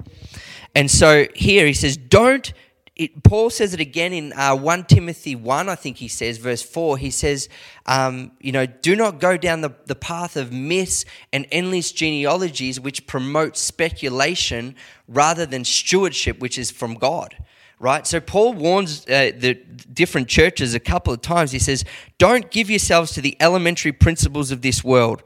And 0.75 0.91
so 0.91 1.27
here 1.33 1.65
he 1.65 1.73
says, 1.73 1.95
don't 1.95 2.51
it, 2.95 3.23
Paul 3.23 3.49
says 3.49 3.73
it 3.73 3.81
again 3.81 4.13
in 4.13 4.31
uh, 4.33 4.55
1 4.55 4.85
Timothy 4.85 5.35
1, 5.35 5.67
I 5.67 5.75
think 5.75 5.97
he 5.97 6.07
says, 6.07 6.37
verse 6.37 6.61
4. 6.61 6.97
He 6.97 7.09
says, 7.11 7.49
um, 7.85 8.31
you 8.39 8.53
know, 8.53 8.65
do 8.65 8.95
not 8.95 9.19
go 9.19 9.35
down 9.35 9.59
the, 9.59 9.71
the 9.85 9.95
path 9.95 10.37
of 10.37 10.53
myths 10.53 11.03
and 11.33 11.45
endless 11.51 11.91
genealogies 11.91 12.79
which 12.79 13.05
promote 13.05 13.57
speculation 13.57 14.75
rather 15.09 15.45
than 15.45 15.65
stewardship, 15.65 16.39
which 16.39 16.57
is 16.57 16.71
from 16.71 16.93
God. 16.93 17.35
Right? 17.79 18.07
So 18.07 18.21
Paul 18.21 18.53
warns 18.53 19.05
uh, 19.07 19.31
the 19.37 19.55
different 19.93 20.29
churches 20.29 20.73
a 20.73 20.79
couple 20.79 21.13
of 21.13 21.21
times. 21.21 21.51
He 21.51 21.59
says, 21.59 21.83
don't 22.17 22.49
give 22.49 22.69
yourselves 22.69 23.11
to 23.13 23.21
the 23.21 23.35
elementary 23.41 23.91
principles 23.91 24.51
of 24.51 24.61
this 24.61 24.85
world 24.85 25.21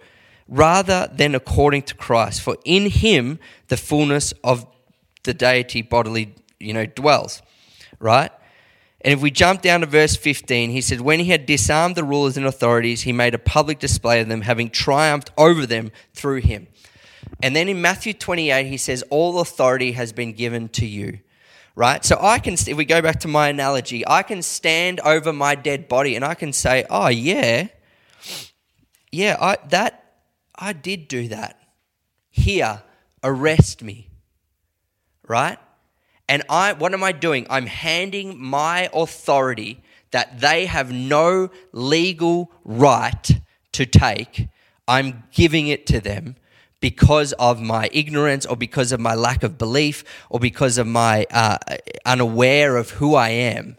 rather 0.48 1.08
than 1.14 1.36
according 1.36 1.84
to 1.84 1.94
Christ, 1.94 2.42
for 2.42 2.58
in 2.66 2.90
him 2.90 3.38
the 3.68 3.78
fullness 3.78 4.34
of 4.44 4.66
the 5.22 5.36
deity 5.36 5.84
bodily, 5.84 6.34
you 6.60 6.74
know, 6.74 6.88
dwells 6.88 7.44
right? 8.00 8.32
And 9.02 9.14
if 9.14 9.22
we 9.22 9.32
jump 9.32 9.62
down 9.62 9.82
to 9.82 9.86
verse 9.86 10.16
15, 10.16 10.72
he 10.72 10.82
said, 10.82 11.02
When 11.02 11.20
he 11.20 11.32
had 11.32 11.46
disarmed 11.46 11.96
the 11.96 12.04
rulers 12.04 12.36
and 12.36 12.46
authorities, 12.46 13.04
he 13.04 13.14
made 13.14 13.34
a 13.34 13.40
public 13.40 13.80
display 13.80 14.20
of 14.20 14.28
them, 14.28 14.42
having 14.42 14.70
triumphed 14.70 15.32
over 15.38 15.66
them 15.66 15.92
through 16.14 16.42
him. 16.42 16.68
And 17.42 17.56
then 17.56 17.70
in 17.70 17.82
Matthew 17.82 18.14
28, 18.14 18.66
he 18.66 18.78
says, 18.78 19.04
All 19.10 19.40
authority 19.40 19.94
has 19.94 20.12
been 20.12 20.34
given 20.34 20.68
to 20.70 20.86
you. 20.86 21.20
Right? 21.76 22.04
So 22.04 22.18
I 22.20 22.40
can, 22.40 22.56
if 22.56 22.76
we 22.76 22.84
go 22.84 23.02
back 23.02 23.22
to 23.22 23.30
my 23.30 23.48
analogy, 23.48 24.06
I 24.06 24.24
can 24.24 24.42
stand 24.42 25.00
over 25.00 25.32
my 25.32 25.56
dead 25.56 25.88
body 25.88 26.18
and 26.18 26.26
I 26.26 26.34
can 26.34 26.52
say, 26.52 26.86
Oh, 26.90 27.08
yeah, 27.08 27.68
yeah, 29.12 29.38
I, 29.40 29.58
that, 29.70 30.04
I 30.56 30.74
did 30.74 31.08
do 31.08 31.30
that. 31.30 31.58
Here, 32.30 32.84
arrest 33.24 33.82
me. 33.82 34.10
Right? 35.26 35.58
And 36.30 36.44
I, 36.48 36.74
what 36.74 36.94
am 36.94 37.04
I 37.04 37.12
doing? 37.12 37.48
I'm 37.50 37.66
handing 37.66 38.40
my 38.40 38.90
authority 38.94 39.82
that 40.12 40.40
they 40.40 40.68
have 40.68 40.92
no 40.92 41.50
legal 41.74 42.52
right 42.64 43.42
to 43.74 43.86
take, 43.86 44.48
I'm 44.88 45.24
giving 45.32 45.68
it 45.68 45.86
to 45.88 46.00
them 46.00 46.36
because 46.82 47.34
of 47.34 47.62
my 47.62 47.90
ignorance 47.92 48.46
or 48.46 48.56
because 48.56 48.92
of 48.92 49.00
my 49.00 49.14
lack 49.14 49.44
of 49.44 49.58
belief 49.58 50.04
or 50.30 50.40
because 50.40 50.78
of 50.78 50.88
my 50.88 51.26
uh, 51.32 51.58
unaware 52.06 52.78
of 52.78 52.92
who 52.92 53.16
I 53.16 53.30
am, 53.30 53.78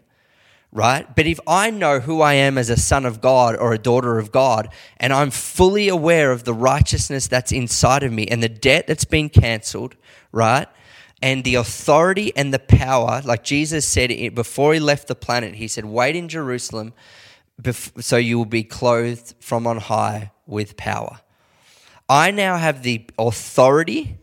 right? 0.71 1.13
But 1.15 1.27
if 1.27 1.39
I 1.47 1.71
know 1.71 1.99
who 1.99 2.21
I 2.21 2.35
am 2.35 2.57
as 2.57 2.69
a 2.69 2.77
son 2.77 3.05
of 3.05 3.19
God 3.19 3.55
or 3.55 3.73
a 3.73 3.77
daughter 3.77 4.19
of 4.19 4.31
God, 4.31 4.69
and 4.97 5.11
I'm 5.11 5.31
fully 5.31 5.89
aware 5.89 6.31
of 6.31 6.43
the 6.43 6.53
righteousness 6.53 7.27
that's 7.27 7.51
inside 7.51 8.03
of 8.03 8.13
me 8.13 8.27
and 8.27 8.41
the 8.41 8.49
debt 8.49 8.87
that's 8.87 9.05
been 9.05 9.29
cancelled, 9.29 9.95
right? 10.31 10.67
And 11.21 11.43
the 11.43 11.55
authority 11.55 12.31
and 12.35 12.53
the 12.53 12.59
power, 12.59 13.21
like 13.23 13.43
Jesus 13.43 13.87
said 13.87 14.09
before 14.33 14.73
he 14.73 14.79
left 14.79 15.07
the 15.07 15.15
planet, 15.15 15.55
he 15.55 15.67
said, 15.67 15.85
Wait 15.85 16.15
in 16.15 16.27
Jerusalem 16.27 16.93
so 17.99 18.17
you 18.17 18.37
will 18.37 18.45
be 18.45 18.63
clothed 18.63 19.35
from 19.39 19.67
on 19.67 19.77
high 19.77 20.31
with 20.47 20.77
power. 20.77 21.19
I 22.09 22.31
now 22.31 22.57
have 22.57 22.83
the 22.83 23.05
authority 23.17 24.17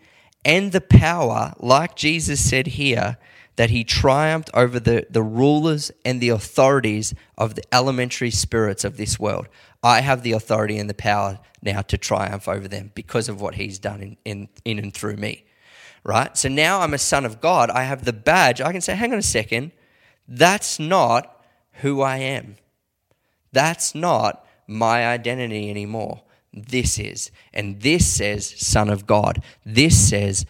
and 0.44 0.72
the 0.72 0.80
power, 0.80 1.54
like 1.58 1.94
Jesus 1.94 2.46
said 2.48 2.66
here, 2.66 3.16
that 3.56 3.70
he 3.70 3.82
triumphed 3.84 4.50
over 4.54 4.78
the, 4.78 5.06
the 5.10 5.22
rulers 5.22 5.90
and 6.04 6.20
the 6.20 6.28
authorities 6.28 7.14
of 7.36 7.54
the 7.54 7.62
elementary 7.72 8.30
spirits 8.30 8.84
of 8.84 8.96
this 8.96 9.18
world. 9.18 9.48
I 9.82 10.00
have 10.00 10.22
the 10.22 10.32
authority 10.32 10.78
and 10.78 10.88
the 10.88 10.94
power 10.94 11.38
now 11.62 11.82
to 11.82 11.98
triumph 11.98 12.48
over 12.48 12.68
them 12.68 12.92
because 12.94 13.28
of 13.28 13.40
what 13.40 13.54
he's 13.54 13.78
done 13.78 14.00
in, 14.00 14.16
in, 14.24 14.48
in 14.64 14.78
and 14.78 14.94
through 14.94 15.16
me 15.16 15.44
right? 16.04 16.36
So 16.36 16.48
now 16.48 16.80
I'm 16.80 16.94
a 16.94 16.98
son 16.98 17.24
of 17.24 17.40
God. 17.40 17.70
I 17.70 17.84
have 17.84 18.04
the 18.04 18.12
badge. 18.12 18.60
I 18.60 18.72
can 18.72 18.80
say, 18.80 18.94
hang 18.94 19.12
on 19.12 19.18
a 19.18 19.22
second, 19.22 19.72
that's 20.26 20.78
not 20.78 21.44
who 21.80 22.00
I 22.02 22.18
am. 22.18 22.56
That's 23.52 23.94
not 23.94 24.44
my 24.66 25.06
identity 25.06 25.70
anymore. 25.70 26.22
This 26.52 26.98
is. 26.98 27.30
And 27.52 27.80
this 27.80 28.06
says 28.06 28.54
Son 28.56 28.90
of 28.90 29.06
God. 29.06 29.42
This 29.64 30.08
says 30.08 30.46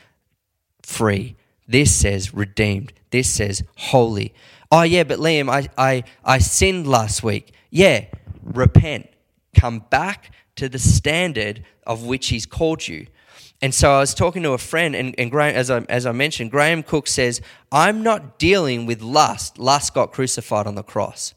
free. 0.83 1.37
This 1.67 1.95
says 1.95 2.35
redeemed. 2.35 2.93
This 3.11 3.31
says 3.31 3.63
holy. 3.77 4.35
Oh, 4.71 4.83
yeah, 4.83 5.05
but 5.05 5.19
Liam, 5.19 5.49
I, 5.51 5.69
I, 5.79 6.05
I 6.25 6.39
sinned 6.39 6.87
last 6.87 7.23
week. 7.23 7.55
Yeah, 7.71 8.07
repent. 8.43 9.09
Come 9.55 9.81
back 9.91 10.33
to 10.57 10.69
the 10.69 10.79
standard 10.79 11.65
of 11.87 12.05
which 12.05 12.29
He's 12.29 12.47
called 12.47 12.87
you. 12.87 13.07
And 13.61 13.75
so 13.75 13.91
I 13.93 13.99
was 13.99 14.15
talking 14.15 14.43
to 14.45 14.53
a 14.53 14.59
friend, 14.59 14.95
and, 14.95 15.15
and 15.19 15.31
Graham, 15.31 15.55
as, 15.55 15.71
I, 15.71 15.81
as 15.89 16.07
I 16.07 16.13
mentioned, 16.13 16.51
Graham 16.51 16.83
Cooke 16.85 17.09
says, 17.09 17.41
I'm 17.73 18.03
not 18.03 18.39
dealing 18.39 18.87
with 18.87 19.03
lust. 19.03 19.59
Lust 19.59 19.95
got 19.95 20.13
crucified 20.13 20.67
on 20.67 20.77
the 20.77 20.85
cross. 20.85 21.35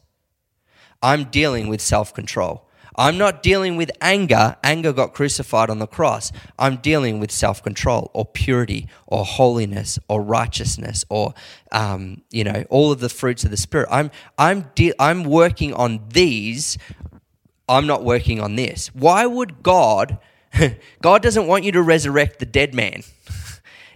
I'm 1.02 1.24
dealing 1.24 1.68
with 1.68 1.80
self 1.80 2.14
control. 2.14 2.68
I'm 2.94 3.16
not 3.16 3.42
dealing 3.42 3.76
with 3.76 3.90
anger. 4.00 4.56
Anger 4.62 4.92
got 4.92 5.14
crucified 5.14 5.70
on 5.70 5.78
the 5.78 5.86
cross. 5.86 6.30
I'm 6.58 6.76
dealing 6.76 7.18
with 7.18 7.32
self 7.32 7.62
control 7.62 8.10
or 8.14 8.24
purity 8.24 8.86
or 9.06 9.24
holiness 9.24 9.98
or 10.08 10.22
righteousness 10.22 11.04
or, 11.08 11.34
um, 11.72 12.22
you 12.30 12.44
know, 12.44 12.64
all 12.70 12.92
of 12.92 13.00
the 13.00 13.08
fruits 13.08 13.44
of 13.44 13.50
the 13.50 13.56
Spirit. 13.56 13.88
I'm, 13.90 14.10
I'm, 14.38 14.70
de- 14.74 14.94
I'm 14.98 15.24
working 15.24 15.74
on 15.74 16.04
these. 16.10 16.78
I'm 17.68 17.86
not 17.86 18.04
working 18.04 18.40
on 18.40 18.56
this. 18.56 18.94
Why 18.94 19.26
would 19.26 19.62
God 19.62 20.18
God 21.02 21.22
doesn't 21.22 21.46
want 21.46 21.64
you 21.64 21.72
to 21.72 21.82
resurrect 21.82 22.38
the 22.38 22.46
dead 22.46 22.74
man. 22.74 23.02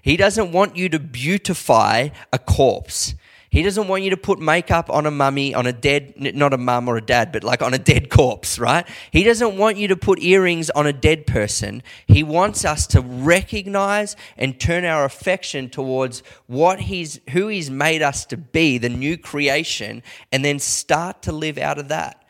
He 0.03 0.16
doesn't 0.16 0.53
want 0.53 0.77
you 0.77 0.88
to 0.90 1.01
beautify 1.01 2.11
a 2.33 2.38
corpse. 2.38 3.16
He 3.51 3.62
doesn't 3.62 3.88
want 3.88 4.05
you 4.05 4.11
to 4.11 4.16
put 4.16 4.38
makeup 4.38 4.88
on 4.88 5.05
a 5.05 5.11
mummy, 5.11 5.53
on 5.53 5.66
a 5.66 5.73
dead, 5.73 6.14
not 6.16 6.55
a 6.55 6.59
mum 6.59 6.87
or 6.87 6.97
a 6.97 7.01
dad, 7.01 7.33
but 7.33 7.42
like 7.42 7.61
on 7.61 7.75
a 7.75 7.79
dead 7.79 8.09
corpse, 8.09 8.57
right? 8.61 8.87
He 9.11 9.25
doesn't 9.25 9.57
want 9.57 9.79
you 9.79 9.88
to 9.88 9.97
put 9.97 10.21
earrings 10.21 10.71
on 10.71 10.87
a 10.87 10.92
dead 10.92 11.27
person. 11.27 11.83
He 12.07 12.23
wants 12.23 12.64
us 12.64 12.87
to 12.88 13.01
recognize 13.01 14.14
and 14.37 14.61
turn 14.61 14.85
our 14.85 15.05
affection 15.05 15.69
towards 15.69 16.23
what 16.47 16.83
he's, 16.83 17.19
who 17.31 17.49
he's 17.49 17.69
made 17.69 18.01
us 18.01 18.25
to 18.27 18.37
be, 18.37 18.79
the 18.79 18.88
new 18.88 19.19
creation, 19.19 20.05
and 20.31 20.45
then 20.45 20.61
start 20.61 21.23
to 21.23 21.33
live 21.33 21.59
out 21.59 21.79
of 21.79 21.88
that 21.88 22.26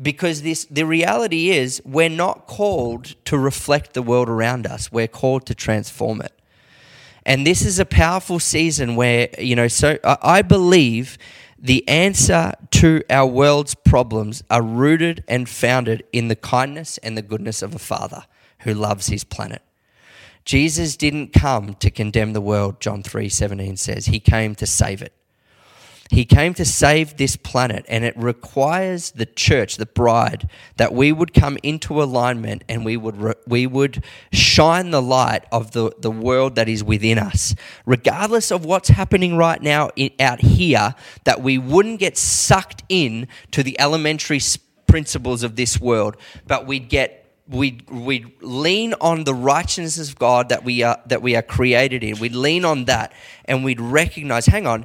because 0.00 0.42
this 0.42 0.64
the 0.66 0.84
reality 0.84 1.50
is 1.50 1.82
we're 1.84 2.08
not 2.08 2.46
called 2.46 3.16
to 3.24 3.36
reflect 3.36 3.94
the 3.94 4.02
world 4.02 4.28
around 4.28 4.66
us. 4.66 4.92
We're 4.92 5.08
called 5.08 5.46
to 5.46 5.54
transform 5.54 6.20
it. 6.20 6.32
And 7.26 7.46
this 7.46 7.62
is 7.62 7.78
a 7.78 7.84
powerful 7.84 8.38
season 8.38 8.96
where 8.96 9.28
you 9.38 9.56
know 9.56 9.68
so 9.68 9.98
i 10.04 10.40
believe 10.40 11.18
the 11.58 11.86
answer 11.88 12.52
to 12.70 13.02
our 13.10 13.26
world's 13.26 13.74
problems 13.74 14.44
are 14.48 14.62
rooted 14.62 15.24
and 15.26 15.48
founded 15.48 16.04
in 16.12 16.28
the 16.28 16.36
kindness 16.36 16.98
and 16.98 17.18
the 17.18 17.22
goodness 17.22 17.62
of 17.62 17.74
a 17.74 17.78
father 17.80 18.24
who 18.60 18.72
loves 18.72 19.08
his 19.08 19.24
planet. 19.24 19.62
Jesus 20.44 20.96
didn't 20.96 21.32
come 21.32 21.74
to 21.74 21.90
condemn 21.90 22.32
the 22.32 22.40
world 22.40 22.80
john 22.80 23.02
3:17 23.02 23.76
says. 23.76 24.06
He 24.06 24.20
came 24.20 24.54
to 24.54 24.66
save 24.66 25.02
it 25.02 25.12
he 26.10 26.24
came 26.24 26.54
to 26.54 26.64
save 26.64 27.16
this 27.16 27.36
planet, 27.36 27.84
and 27.88 28.04
it 28.04 28.16
requires 28.16 29.10
the 29.10 29.26
church, 29.26 29.76
the 29.76 29.86
bride, 29.86 30.48
that 30.76 30.94
we 30.94 31.12
would 31.12 31.34
come 31.34 31.58
into 31.62 32.02
alignment 32.02 32.64
and 32.68 32.84
we 32.84 32.96
would, 32.96 33.16
re- 33.20 33.34
we 33.46 33.66
would 33.66 34.02
shine 34.32 34.90
the 34.90 35.02
light 35.02 35.44
of 35.52 35.72
the, 35.72 35.92
the 35.98 36.10
world 36.10 36.54
that 36.54 36.68
is 36.68 36.82
within 36.82 37.18
us. 37.18 37.54
Regardless 37.84 38.50
of 38.50 38.64
what's 38.64 38.88
happening 38.88 39.36
right 39.36 39.60
now 39.60 39.90
in, 39.96 40.10
out 40.18 40.40
here, 40.40 40.94
that 41.24 41.42
we 41.42 41.58
wouldn't 41.58 42.00
get 42.00 42.16
sucked 42.16 42.82
in 42.88 43.28
to 43.50 43.62
the 43.62 43.78
elementary 43.78 44.40
principles 44.86 45.42
of 45.42 45.56
this 45.56 45.78
world, 45.78 46.16
but 46.46 46.66
we'd 46.66 46.88
get 46.88 47.26
we 47.48 47.80
we 47.90 48.26
lean 48.42 48.94
on 49.00 49.24
the 49.24 49.34
righteousness 49.34 50.10
of 50.10 50.18
God 50.18 50.50
that 50.50 50.64
we 50.64 50.82
are 50.82 51.00
that 51.06 51.22
we 51.22 51.34
are 51.34 51.42
created 51.42 52.04
in. 52.04 52.18
We'd 52.18 52.34
lean 52.34 52.64
on 52.64 52.84
that 52.86 53.12
and 53.46 53.64
we'd 53.64 53.80
recognize, 53.80 54.46
hang 54.46 54.66
on, 54.66 54.84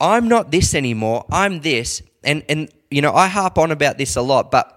I'm 0.00 0.28
not 0.28 0.50
this 0.50 0.74
anymore. 0.74 1.24
I'm 1.30 1.60
this. 1.60 2.02
And, 2.22 2.44
and, 2.48 2.70
you 2.90 3.00
know, 3.02 3.12
I 3.12 3.28
harp 3.28 3.58
on 3.58 3.70
about 3.70 3.98
this 3.98 4.16
a 4.16 4.22
lot, 4.22 4.50
but 4.50 4.72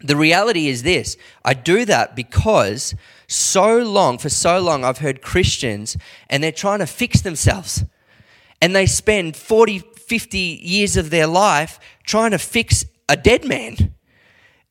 the 0.00 0.16
reality 0.16 0.68
is 0.68 0.82
this 0.82 1.16
I 1.44 1.54
do 1.54 1.84
that 1.86 2.14
because 2.14 2.94
so 3.26 3.78
long, 3.78 4.18
for 4.18 4.28
so 4.28 4.60
long, 4.60 4.84
I've 4.84 4.98
heard 4.98 5.22
Christians 5.22 5.96
and 6.28 6.42
they're 6.42 6.52
trying 6.52 6.80
to 6.80 6.86
fix 6.86 7.22
themselves. 7.22 7.84
And 8.62 8.74
they 8.74 8.86
spend 8.86 9.36
40, 9.36 9.80
50 9.80 10.38
years 10.38 10.96
of 10.96 11.10
their 11.10 11.26
life 11.26 11.78
trying 12.04 12.30
to 12.30 12.38
fix 12.38 12.84
a 13.08 13.16
dead 13.16 13.44
man. 13.44 13.94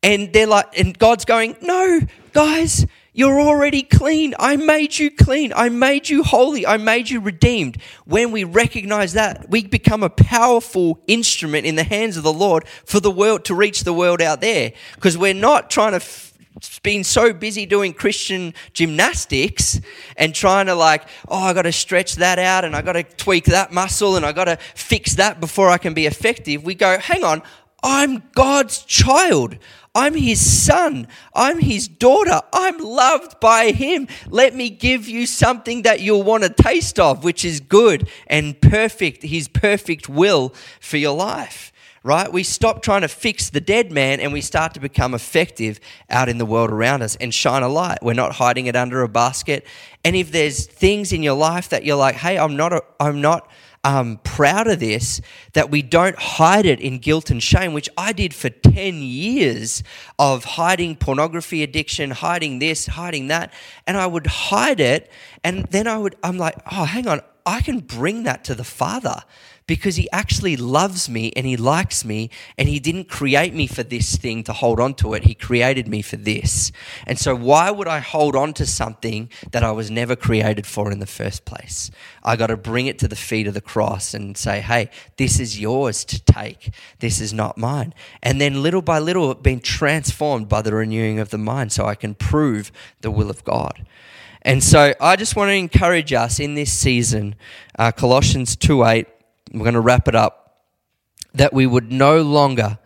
And 0.01 0.31
they're 0.33 0.47
like, 0.47 0.77
and 0.77 0.97
God's 0.97 1.25
going, 1.25 1.55
no, 1.61 2.01
guys, 2.31 2.85
you're 3.15 3.39
already 3.39 3.81
clean. 3.81 4.35
I 4.37 4.57
made 4.57 4.99
you 4.99 5.09
clean. 5.09 5.53
I 5.55 5.69
made 5.69 6.09
you 6.09 6.21
holy. 6.21 6.67
I 6.67 6.75
made 6.75 7.09
you 7.09 7.21
redeemed. 7.21 7.81
When 8.03 8.33
we 8.33 8.43
recognize 8.43 9.13
that, 9.13 9.49
we 9.49 9.65
become 9.65 10.03
a 10.03 10.09
powerful 10.09 10.99
instrument 11.07 11.65
in 11.65 11.75
the 11.75 11.85
hands 11.85 12.17
of 12.17 12.23
the 12.23 12.33
Lord 12.33 12.67
for 12.83 12.99
the 12.99 13.09
world 13.09 13.45
to 13.45 13.55
reach 13.55 13.85
the 13.85 13.93
world 13.93 14.21
out 14.21 14.41
there. 14.41 14.73
Because 14.95 15.17
we're 15.17 15.33
not 15.33 15.69
trying 15.69 15.91
to 15.91 15.97
f- 15.97 16.33
been 16.83 17.05
so 17.05 17.31
busy 17.31 17.65
doing 17.65 17.93
Christian 17.93 18.53
gymnastics 18.73 19.79
and 20.17 20.35
trying 20.35 20.65
to 20.65 20.75
like, 20.75 21.07
oh, 21.29 21.37
I 21.37 21.53
got 21.53 21.61
to 21.61 21.71
stretch 21.71 22.15
that 22.15 22.37
out 22.37 22.65
and 22.65 22.75
I 22.75 22.81
got 22.81 22.93
to 22.93 23.03
tweak 23.03 23.45
that 23.45 23.71
muscle 23.71 24.17
and 24.17 24.25
I 24.25 24.33
got 24.33 24.45
to 24.45 24.57
fix 24.73 25.15
that 25.15 25.39
before 25.39 25.69
I 25.69 25.77
can 25.77 25.93
be 25.93 26.05
effective. 26.05 26.65
We 26.65 26.75
go, 26.75 26.99
hang 26.99 27.23
on, 27.23 27.43
I'm 27.81 28.23
God's 28.33 28.83
child. 28.83 29.57
I'm 29.95 30.13
his 30.13 30.45
son. 30.45 31.07
I'm 31.33 31.59
his 31.59 31.87
daughter. 31.87 32.41
I'm 32.51 32.77
loved 32.79 33.39
by 33.39 33.71
him. 33.71 34.09
Let 34.29 34.53
me 34.53 34.69
give 34.69 35.07
you 35.07 35.25
something 35.25 35.83
that 35.83 36.01
you'll 36.01 36.23
want 36.23 36.43
to 36.43 36.49
taste 36.49 36.99
of, 36.99 37.23
which 37.23 37.45
is 37.45 37.61
good 37.61 38.09
and 38.27 38.59
perfect, 38.59 39.23
his 39.23 39.47
perfect 39.47 40.09
will 40.09 40.53
for 40.81 40.97
your 40.97 41.15
life. 41.15 41.71
Right? 42.03 42.31
We 42.31 42.43
stop 42.43 42.83
trying 42.83 43.01
to 43.01 43.07
fix 43.07 43.49
the 43.49 43.61
dead 43.61 43.91
man 43.91 44.19
and 44.19 44.31
we 44.31 44.41
start 44.41 44.75
to 44.75 44.79
become 44.79 45.15
effective 45.15 45.79
out 46.07 46.29
in 46.29 46.37
the 46.37 46.45
world 46.45 46.69
around 46.69 47.01
us 47.01 47.15
and 47.15 47.33
shine 47.33 47.63
a 47.63 47.67
light. 47.67 47.97
We're 48.03 48.13
not 48.13 48.33
hiding 48.33 48.67
it 48.67 48.75
under 48.75 49.01
a 49.01 49.09
basket. 49.09 49.65
And 50.03 50.15
if 50.15 50.31
there's 50.31 50.67
things 50.67 51.11
in 51.11 51.23
your 51.23 51.33
life 51.33 51.69
that 51.69 51.83
you're 51.83 51.95
like, 51.95 52.13
hey, 52.13 52.37
I'm 52.37 52.55
not, 52.55 52.73
a, 52.73 52.83
I'm 52.99 53.21
not 53.21 53.49
um, 53.85 54.19
proud 54.23 54.67
of 54.67 54.79
this 54.79 55.21
that 55.53 55.69
we 55.69 55.83
don't 55.83 56.17
hide 56.17 56.65
it 56.65 56.81
in 56.81 56.97
guilt 56.97 57.29
and 57.29 57.41
shame, 57.41 57.71
which 57.71 57.87
I 57.95 58.13
did 58.13 58.33
for 58.33 58.49
10 58.49 58.95
years 58.95 59.83
of 60.17 60.43
hiding 60.43 60.95
pornography 60.95 61.61
addiction, 61.61 62.09
hiding 62.09 62.57
this, 62.57 62.87
hiding 62.87 63.27
that. 63.27 63.53
And 63.85 63.95
I 63.95 64.07
would 64.07 64.25
hide 64.25 64.79
it. 64.79 65.11
And 65.43 65.65
then 65.67 65.85
I 65.85 65.99
would, 65.99 66.15
I'm 66.23 66.39
like, 66.39 66.55
oh, 66.71 66.85
hang 66.85 67.07
on, 67.07 67.21
I 67.45 67.61
can 67.61 67.79
bring 67.79 68.23
that 68.23 68.43
to 68.45 68.55
the 68.55 68.63
Father 68.63 69.23
because 69.67 69.95
he 69.95 70.09
actually 70.11 70.55
loves 70.55 71.09
me 71.09 71.31
and 71.35 71.45
he 71.45 71.57
likes 71.57 72.05
me 72.05 72.29
and 72.57 72.69
he 72.69 72.79
didn't 72.79 73.09
create 73.09 73.53
me 73.53 73.67
for 73.67 73.83
this 73.83 74.15
thing 74.15 74.43
to 74.43 74.53
hold 74.53 74.79
on 74.79 74.93
to 74.95 75.13
it. 75.13 75.23
He 75.23 75.33
created 75.33 75.87
me 75.87 76.01
for 76.01 76.17
this. 76.17 76.71
And 77.07 77.17
so 77.17 77.35
why 77.35 77.71
would 77.71 77.87
I 77.87 77.99
hold 77.99 78.35
on 78.35 78.53
to 78.53 78.65
something 78.65 79.29
that 79.51 79.63
I 79.63 79.71
was 79.71 79.89
never 79.89 80.15
created 80.15 80.67
for 80.67 80.91
in 80.91 80.99
the 80.99 81.05
first 81.05 81.45
place? 81.45 81.89
I 82.23 82.35
got 82.35 82.47
to 82.47 82.57
bring 82.57 82.87
it 82.87 82.99
to 82.99 83.07
the 83.07 83.15
feet 83.15 83.47
of 83.47 83.53
the 83.53 83.61
cross 83.61 84.13
and 84.13 84.37
say, 84.37 84.61
"Hey, 84.61 84.89
this 85.17 85.39
is 85.39 85.59
yours 85.59 86.05
to 86.05 86.23
take. 86.23 86.71
This 86.99 87.19
is 87.19 87.33
not 87.33 87.57
mine." 87.57 87.93
And 88.21 88.39
then 88.39 88.61
little 88.61 88.81
by 88.81 88.99
little 88.99 89.33
being 89.33 89.59
transformed 89.59 90.47
by 90.47 90.61
the 90.61 90.73
renewing 90.73 91.19
of 91.19 91.29
the 91.29 91.37
mind 91.37 91.71
so 91.71 91.85
I 91.85 91.95
can 91.95 92.13
prove 92.13 92.71
the 93.01 93.11
will 93.11 93.29
of 93.29 93.43
God. 93.43 93.85
And 94.45 94.63
so 94.63 94.93
I 95.01 95.15
just 95.15 95.35
want 95.35 95.49
to 95.49 95.55
encourage 95.55 96.13
us 96.13 96.39
in 96.39 96.53
this 96.53 96.71
season, 96.71 97.33
uh, 97.79 97.91
Colossians 97.91 98.55
2 98.55 98.85
8, 98.85 99.07
we're 99.59 99.65
going 99.65 99.73
to 99.75 99.79
wrap 99.79 100.07
it 100.07 100.15
up, 100.15 100.63
that 101.33 101.53
we 101.53 101.65
would 101.65 101.91
no 101.91 102.21
longer 102.21 102.79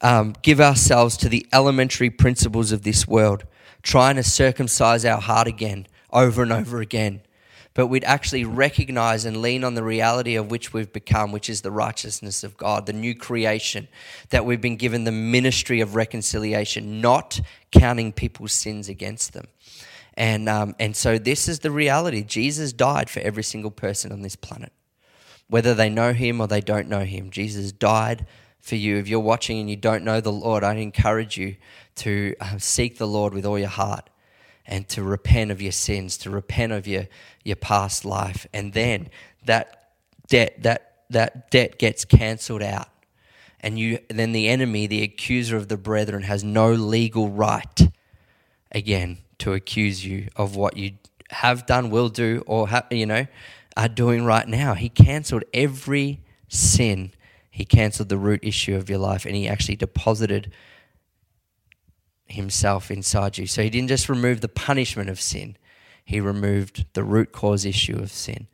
um, 0.00 0.34
give 0.42 0.60
ourselves 0.60 1.16
to 1.18 1.28
the 1.28 1.46
elementary 1.52 2.10
principles 2.10 2.72
of 2.72 2.82
this 2.82 3.08
world, 3.08 3.44
trying 3.82 4.16
to 4.16 4.22
circumcise 4.22 5.04
our 5.04 5.20
heart 5.20 5.48
again 5.48 5.86
over 6.12 6.42
and 6.42 6.52
over 6.52 6.80
again. 6.80 7.22
But 7.72 7.88
we'd 7.88 8.04
actually 8.04 8.44
recognize 8.44 9.24
and 9.24 9.42
lean 9.42 9.64
on 9.64 9.74
the 9.74 9.82
reality 9.82 10.36
of 10.36 10.50
which 10.50 10.72
we've 10.72 10.92
become, 10.92 11.32
which 11.32 11.50
is 11.50 11.62
the 11.62 11.72
righteousness 11.72 12.44
of 12.44 12.56
God, 12.56 12.86
the 12.86 12.92
new 12.92 13.14
creation, 13.16 13.88
that 14.30 14.44
we've 14.44 14.60
been 14.60 14.76
given 14.76 15.04
the 15.04 15.10
ministry 15.10 15.80
of 15.80 15.96
reconciliation, 15.96 17.00
not 17.00 17.40
counting 17.72 18.12
people's 18.12 18.52
sins 18.52 18.88
against 18.88 19.32
them. 19.32 19.48
And, 20.16 20.48
um, 20.48 20.76
and 20.78 20.94
so 20.94 21.18
this 21.18 21.48
is 21.48 21.60
the 21.60 21.72
reality. 21.72 22.22
Jesus 22.22 22.72
died 22.72 23.10
for 23.10 23.18
every 23.20 23.42
single 23.42 23.72
person 23.72 24.12
on 24.12 24.22
this 24.22 24.36
planet 24.36 24.72
whether 25.48 25.74
they 25.74 25.90
know 25.90 26.12
him 26.12 26.40
or 26.40 26.46
they 26.46 26.60
don't 26.60 26.88
know 26.88 27.04
him. 27.04 27.30
Jesus 27.30 27.72
died 27.72 28.26
for 28.60 28.76
you. 28.76 28.96
If 28.96 29.08
you're 29.08 29.20
watching 29.20 29.60
and 29.60 29.68
you 29.68 29.76
don't 29.76 30.04
know 30.04 30.20
the 30.20 30.32
Lord, 30.32 30.64
I 30.64 30.74
encourage 30.74 31.36
you 31.36 31.56
to 31.96 32.34
um, 32.40 32.58
seek 32.58 32.98
the 32.98 33.06
Lord 33.06 33.34
with 33.34 33.44
all 33.44 33.58
your 33.58 33.68
heart 33.68 34.08
and 34.66 34.88
to 34.88 35.02
repent 35.02 35.50
of 35.50 35.60
your 35.60 35.72
sins, 35.72 36.16
to 36.18 36.30
repent 36.30 36.72
of 36.72 36.86
your, 36.86 37.06
your 37.44 37.56
past 37.56 38.04
life. 38.04 38.46
And 38.54 38.72
then 38.72 39.10
that 39.44 39.90
debt, 40.28 40.62
that, 40.62 41.02
that 41.10 41.50
debt 41.50 41.78
gets 41.78 42.04
cancelled 42.04 42.62
out. 42.62 42.88
And 43.60 43.78
you, 43.78 43.98
then 44.08 44.32
the 44.32 44.48
enemy, 44.48 44.86
the 44.86 45.02
accuser 45.02 45.56
of 45.56 45.68
the 45.68 45.76
brethren, 45.76 46.22
has 46.22 46.42
no 46.42 46.72
legal 46.72 47.30
right 47.30 47.88
again 48.72 49.18
to 49.38 49.52
accuse 49.52 50.04
you 50.04 50.28
of 50.36 50.56
what 50.56 50.76
you 50.76 50.92
have 51.30 51.66
done, 51.66 51.90
will 51.90 52.08
do, 52.08 52.42
or 52.46 52.68
ha- 52.68 52.86
you 52.90 53.06
know, 53.06 53.26
are 53.76 53.88
doing 53.88 54.24
right 54.24 54.46
now. 54.46 54.74
He 54.74 54.88
cancelled 54.88 55.44
every 55.52 56.20
sin. 56.48 57.12
He 57.50 57.64
cancelled 57.64 58.08
the 58.08 58.18
root 58.18 58.40
issue 58.42 58.76
of 58.76 58.88
your 58.88 58.98
life 58.98 59.24
and 59.24 59.34
he 59.34 59.48
actually 59.48 59.76
deposited 59.76 60.52
himself 62.26 62.90
inside 62.90 63.38
you. 63.38 63.46
So 63.46 63.62
he 63.62 63.70
didn't 63.70 63.88
just 63.88 64.08
remove 64.08 64.40
the 64.40 64.48
punishment 64.48 65.08
of 65.08 65.20
sin, 65.20 65.56
he 66.04 66.20
removed 66.20 66.84
the 66.94 67.04
root 67.04 67.32
cause 67.32 67.64
issue 67.64 67.96
of 67.96 68.10
sin. 68.10 68.46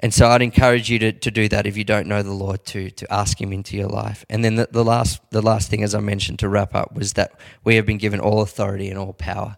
And 0.00 0.12
so 0.12 0.28
I'd 0.28 0.42
encourage 0.42 0.90
you 0.90 0.98
to, 0.98 1.12
to 1.12 1.30
do 1.30 1.48
that 1.48 1.66
if 1.66 1.76
you 1.76 1.84
don't 1.84 2.08
know 2.08 2.22
the 2.22 2.32
Lord, 2.32 2.64
to, 2.66 2.90
to 2.90 3.12
ask 3.12 3.40
Him 3.40 3.52
into 3.52 3.76
your 3.76 3.88
life. 3.88 4.24
And 4.28 4.44
then 4.44 4.56
the, 4.56 4.68
the, 4.70 4.84
last, 4.84 5.20
the 5.30 5.42
last 5.42 5.70
thing, 5.70 5.82
as 5.82 5.94
I 5.94 6.00
mentioned 6.00 6.40
to 6.40 6.48
wrap 6.48 6.74
up, 6.74 6.94
was 6.94 7.12
that 7.12 7.38
we 7.62 7.76
have 7.76 7.86
been 7.86 7.98
given 7.98 8.20
all 8.20 8.42
authority 8.42 8.90
and 8.90 8.98
all 8.98 9.12
power. 9.12 9.56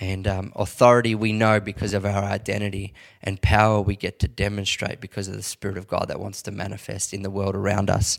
And 0.00 0.28
um, 0.28 0.52
authority 0.54 1.14
we 1.14 1.32
know 1.32 1.58
because 1.58 1.92
of 1.92 2.04
our 2.04 2.22
identity, 2.22 2.94
and 3.22 3.40
power 3.42 3.80
we 3.80 3.96
get 3.96 4.20
to 4.20 4.28
demonstrate 4.28 5.00
because 5.00 5.26
of 5.26 5.34
the 5.34 5.42
Spirit 5.42 5.76
of 5.76 5.88
God 5.88 6.06
that 6.08 6.20
wants 6.20 6.42
to 6.42 6.52
manifest 6.52 7.12
in 7.12 7.22
the 7.22 7.30
world 7.30 7.56
around 7.56 7.90
us. 7.90 8.18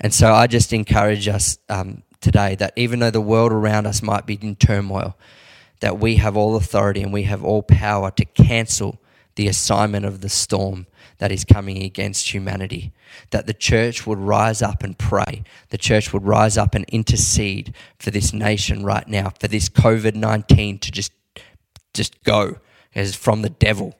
And 0.00 0.14
so 0.14 0.32
I 0.32 0.46
just 0.46 0.72
encourage 0.72 1.28
us 1.28 1.58
um, 1.68 2.02
today 2.20 2.54
that 2.56 2.72
even 2.76 3.00
though 3.00 3.10
the 3.10 3.20
world 3.20 3.52
around 3.52 3.86
us 3.86 4.02
might 4.02 4.24
be 4.24 4.38
in 4.40 4.56
turmoil, 4.56 5.16
that 5.80 5.98
we 5.98 6.16
have 6.16 6.36
all 6.36 6.56
authority 6.56 7.02
and 7.02 7.12
we 7.12 7.24
have 7.24 7.44
all 7.44 7.62
power 7.62 8.10
to 8.12 8.24
cancel 8.24 8.98
the 9.34 9.48
assignment 9.48 10.04
of 10.04 10.20
the 10.20 10.28
storm 10.28 10.86
that 11.18 11.32
is 11.32 11.44
coming 11.44 11.82
against 11.82 12.32
humanity. 12.32 12.92
That 13.30 13.46
the 13.46 13.54
church 13.54 14.06
would 14.06 14.18
rise 14.18 14.62
up 14.62 14.82
and 14.82 14.98
pray. 14.98 15.44
The 15.70 15.78
church 15.78 16.12
would 16.12 16.24
rise 16.24 16.58
up 16.58 16.74
and 16.74 16.84
intercede 16.88 17.74
for 17.98 18.10
this 18.10 18.32
nation 18.32 18.84
right 18.84 19.06
now, 19.06 19.32
for 19.38 19.48
this 19.48 19.68
COVID 19.68 20.14
19 20.14 20.78
to 20.80 20.90
just, 20.90 21.12
just 21.94 22.22
go 22.24 22.56
as 22.94 23.14
from 23.14 23.42
the 23.42 23.50
devil. 23.50 23.94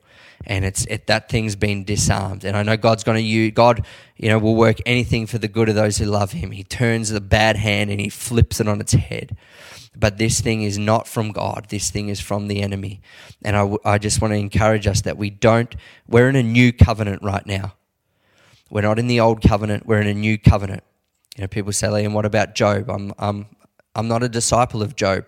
And 0.44 0.64
it's 0.64 0.85
it, 0.87 1.07
that 1.07 1.28
thing's 1.28 1.57
been 1.57 1.85
disarmed. 1.85 2.44
And 2.44 2.57
I 2.57 2.62
know 2.62 2.76
God's 2.76 3.05
going 3.05 3.16
to 3.16 3.22
use, 3.22 3.52
God, 3.52 3.87
you 4.16 4.28
know, 4.28 4.38
will 4.38 4.57
work 4.57 4.78
anything 4.87 5.26
for 5.26 5.38
the 5.38 5.48
good 5.48 5.68
of 5.68 5.74
those 5.74 5.98
who 5.98 6.07
love 6.07 6.33
Him. 6.33 6.50
He 6.50 6.64
turns 6.64 7.11
the 7.11 7.20
bad 7.20 7.57
hand 7.57 7.90
and 7.90 8.00
He 8.00 8.09
flips 8.09 8.61
it 8.61 8.68
on 8.68 8.81
its 8.81 8.92
head. 8.92 9.37
But 9.94 10.16
this 10.18 10.40
thing 10.40 10.62
is 10.62 10.78
not 10.78 11.07
from 11.07 11.33
God. 11.33 11.66
This 11.68 11.90
thing 11.90 12.09
is 12.09 12.20
from 12.20 12.48
the 12.48 12.62
enemy. 12.62 13.02
And 13.44 13.57
I, 13.57 13.76
I 13.85 13.98
just 13.98 14.20
want 14.20 14.33
to 14.33 14.38
encourage 14.38 14.87
us 14.87 15.02
that 15.02 15.18
we 15.18 15.31
don't, 15.31 15.74
we're 16.09 16.28
in 16.28 16.37
a 16.37 16.42
new 16.42 16.72
covenant 16.72 17.22
right 17.22 17.46
now. 17.46 17.74
We're 18.70 18.81
not 18.81 18.98
in 18.98 19.07
the 19.07 19.20
old 19.20 19.42
covenant, 19.42 19.87
we're 19.87 20.00
in 20.00 20.07
a 20.07 20.14
new 20.14 20.38
covenant. 20.38 20.83
You 21.37 21.42
know, 21.42 21.48
people 21.48 21.72
say, 21.72 21.88
Liam, 21.88 22.12
what 22.12 22.24
about 22.24 22.55
Job? 22.55 22.90
I'm, 22.90 23.12
I'm, 23.18 23.46
I'm 23.94 24.09
not 24.09 24.22
a 24.22 24.31
disciple 24.31 24.83
of 24.83 24.96
Job, 24.96 25.26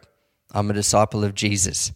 I'm 0.53 0.71
a 0.71 0.73
disciple 0.73 1.25
of 1.25 1.35
Jesus. 1.35 1.93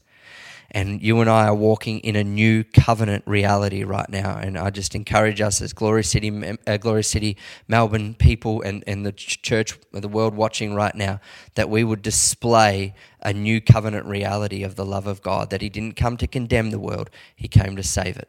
And 0.71 1.03
you 1.03 1.21
and 1.21 1.31
I 1.31 1.47
are 1.47 1.55
walking 1.55 2.01
in 2.01 2.15
a 2.15 2.23
new 2.23 2.63
covenant 2.63 3.25
reality 3.27 3.85
right 3.85 4.09
now. 4.09 4.37
And 4.37 4.59
I 4.59 4.69
just 4.69 4.95
encourage 4.95 5.41
us 5.41 5.63
as 5.63 5.73
Glory 5.73 6.05
City, 6.05 6.31
uh, 6.67 6.77
Glory 6.77 7.05
City, 7.05 7.39
Melbourne 7.69 8.15
people 8.15 8.61
and, 8.61 8.85
and 8.87 9.07
the 9.07 9.13
church, 9.13 9.79
the 9.93 10.09
world 10.09 10.35
watching 10.35 10.75
right 10.75 10.95
now, 10.95 11.21
that 11.55 11.71
we 11.71 11.85
would 11.85 12.03
display 12.03 12.95
a 13.23 13.33
new 13.33 13.63
covenant 13.63 14.05
reality 14.07 14.63
of 14.63 14.77
the 14.77 14.85
love 14.85 15.07
of 15.07 15.23
God, 15.23 15.49
that 15.51 15.63
He 15.63 15.71
didn't 15.71 15.97
come 15.97 16.19
to 16.19 16.27
condemn 16.27 16.71
the 16.71 16.79
world, 16.79 17.09
He 17.35 17.49
came 17.49 17.75
to 17.77 17.83
save 17.83 18.19
it. 18.19 18.29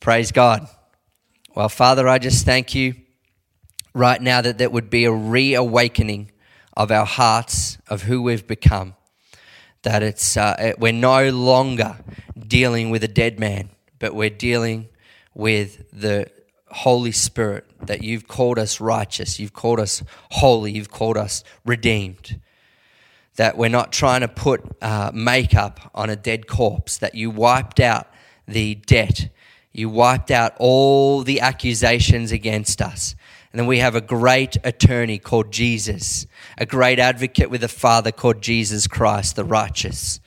Praise 0.00 0.32
God. 0.32 0.66
Well, 1.54 1.68
Father, 1.68 2.08
I 2.08 2.18
just 2.18 2.44
thank 2.44 2.74
you 2.74 2.94
right 3.94 4.20
now 4.20 4.40
that 4.40 4.58
that 4.58 4.72
would 4.72 4.90
be 4.90 5.04
a 5.04 5.12
reawakening 5.12 6.32
of 6.76 6.90
our 6.90 7.06
hearts 7.06 7.78
of 7.88 8.02
who 8.02 8.20
we've 8.22 8.46
become 8.46 8.96
that 9.82 10.02
it's 10.02 10.36
uh, 10.36 10.74
we're 10.78 10.92
no 10.92 11.30
longer 11.30 11.96
dealing 12.38 12.90
with 12.90 13.04
a 13.04 13.08
dead 13.08 13.38
man, 13.38 13.70
but 13.98 14.14
we're 14.14 14.30
dealing 14.30 14.88
with 15.34 15.84
the 15.92 16.26
Holy 16.68 17.12
Spirit. 17.12 17.66
That 17.86 18.02
you've 18.02 18.28
called 18.28 18.58
us 18.58 18.80
righteous, 18.80 19.40
you've 19.40 19.52
called 19.52 19.80
us 19.80 20.02
holy, 20.30 20.72
you've 20.72 20.90
called 20.90 21.16
us 21.16 21.42
redeemed. 21.64 22.40
That 23.36 23.56
we're 23.56 23.70
not 23.70 23.92
trying 23.92 24.20
to 24.20 24.28
put 24.28 24.62
uh, 24.80 25.10
makeup 25.12 25.90
on 25.94 26.10
a 26.10 26.16
dead 26.16 26.46
corpse. 26.46 26.98
That 26.98 27.14
you 27.14 27.30
wiped 27.30 27.80
out 27.80 28.06
the 28.46 28.76
debt, 28.76 29.30
you 29.72 29.88
wiped 29.88 30.30
out 30.30 30.54
all 30.58 31.22
the 31.22 31.40
accusations 31.40 32.30
against 32.30 32.80
us. 32.80 33.16
And 33.52 33.60
then 33.60 33.66
we 33.66 33.78
have 33.80 33.94
a 33.94 34.00
great 34.00 34.56
attorney 34.64 35.18
called 35.18 35.52
Jesus, 35.52 36.26
a 36.56 36.64
great 36.64 36.98
advocate 36.98 37.50
with 37.50 37.62
a 37.62 37.68
Father 37.68 38.10
called 38.10 38.40
Jesus 38.40 38.86
Christ, 38.86 39.36
the 39.36 39.44
righteous. 39.44 40.20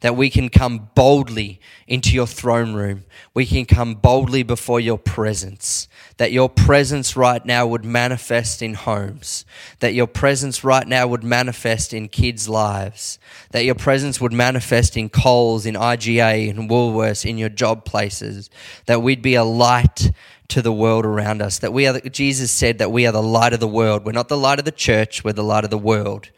That 0.00 0.16
we 0.16 0.30
can 0.30 0.48
come 0.48 0.90
boldly 0.96 1.60
into 1.86 2.12
your 2.12 2.26
throne 2.26 2.74
room. 2.74 3.04
We 3.34 3.46
can 3.46 3.66
come 3.66 3.94
boldly 3.94 4.42
before 4.42 4.80
your 4.80 4.98
presence. 4.98 5.86
That 6.16 6.32
your 6.32 6.48
presence 6.48 7.16
right 7.16 7.46
now 7.46 7.68
would 7.68 7.84
manifest 7.84 8.62
in 8.62 8.74
homes. 8.74 9.44
That 9.78 9.94
your 9.94 10.08
presence 10.08 10.64
right 10.64 10.88
now 10.88 11.06
would 11.06 11.22
manifest 11.22 11.94
in 11.94 12.08
kids' 12.08 12.48
lives. 12.48 13.20
That 13.52 13.64
your 13.64 13.76
presence 13.76 14.20
would 14.20 14.32
manifest 14.32 14.96
in 14.96 15.08
Coles, 15.08 15.66
in 15.66 15.76
IGA, 15.76 16.48
in 16.48 16.66
Woolworths, 16.66 17.24
in 17.24 17.38
your 17.38 17.48
job 17.48 17.84
places. 17.84 18.50
That 18.86 19.02
we'd 19.02 19.22
be 19.22 19.36
a 19.36 19.44
light 19.44 20.10
to 20.52 20.60
the 20.60 20.72
world 20.72 21.06
around 21.06 21.40
us. 21.40 21.58
That 21.60 21.72
we 21.72 21.86
are, 21.86 21.98
Jesus 22.00 22.50
said 22.50 22.78
that 22.78 22.92
we 22.92 23.06
are 23.06 23.12
the 23.12 23.22
light 23.22 23.54
of 23.54 23.60
the 23.60 23.68
world. 23.68 24.04
We're 24.04 24.12
not 24.12 24.28
the 24.28 24.36
light 24.36 24.58
of 24.58 24.66
the 24.66 24.70
church, 24.70 25.24
we're 25.24 25.32
the 25.32 25.42
light 25.42 25.64
of 25.64 25.70
the 25.70 25.78
world. 25.78 26.30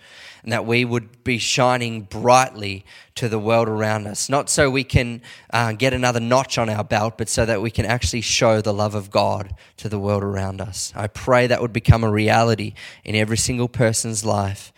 And 0.44 0.52
that 0.52 0.66
we 0.66 0.84
would 0.84 1.24
be 1.24 1.38
shining 1.38 2.02
brightly 2.02 2.84
to 3.14 3.28
the 3.28 3.38
world 3.38 3.66
around 3.66 4.06
us. 4.06 4.28
Not 4.28 4.50
so 4.50 4.70
we 4.70 4.84
can 4.84 5.22
uh, 5.50 5.72
get 5.72 5.94
another 5.94 6.20
notch 6.20 6.58
on 6.58 6.68
our 6.68 6.84
belt, 6.84 7.14
but 7.16 7.28
so 7.28 7.46
that 7.46 7.62
we 7.62 7.70
can 7.70 7.86
actually 7.86 8.20
show 8.20 8.60
the 8.60 8.74
love 8.74 8.94
of 8.94 9.10
God 9.10 9.54
to 9.78 9.88
the 9.88 9.98
world 9.98 10.22
around 10.22 10.60
us. 10.60 10.92
I 10.94 11.06
pray 11.06 11.46
that 11.46 11.62
would 11.62 11.72
become 11.72 12.04
a 12.04 12.10
reality 12.10 12.74
in 13.04 13.14
every 13.16 13.38
single 13.38 13.68
person's 13.68 14.24
life. 14.24 14.72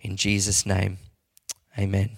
In 0.00 0.16
Jesus' 0.16 0.64
name, 0.64 0.98
amen. 1.76 2.10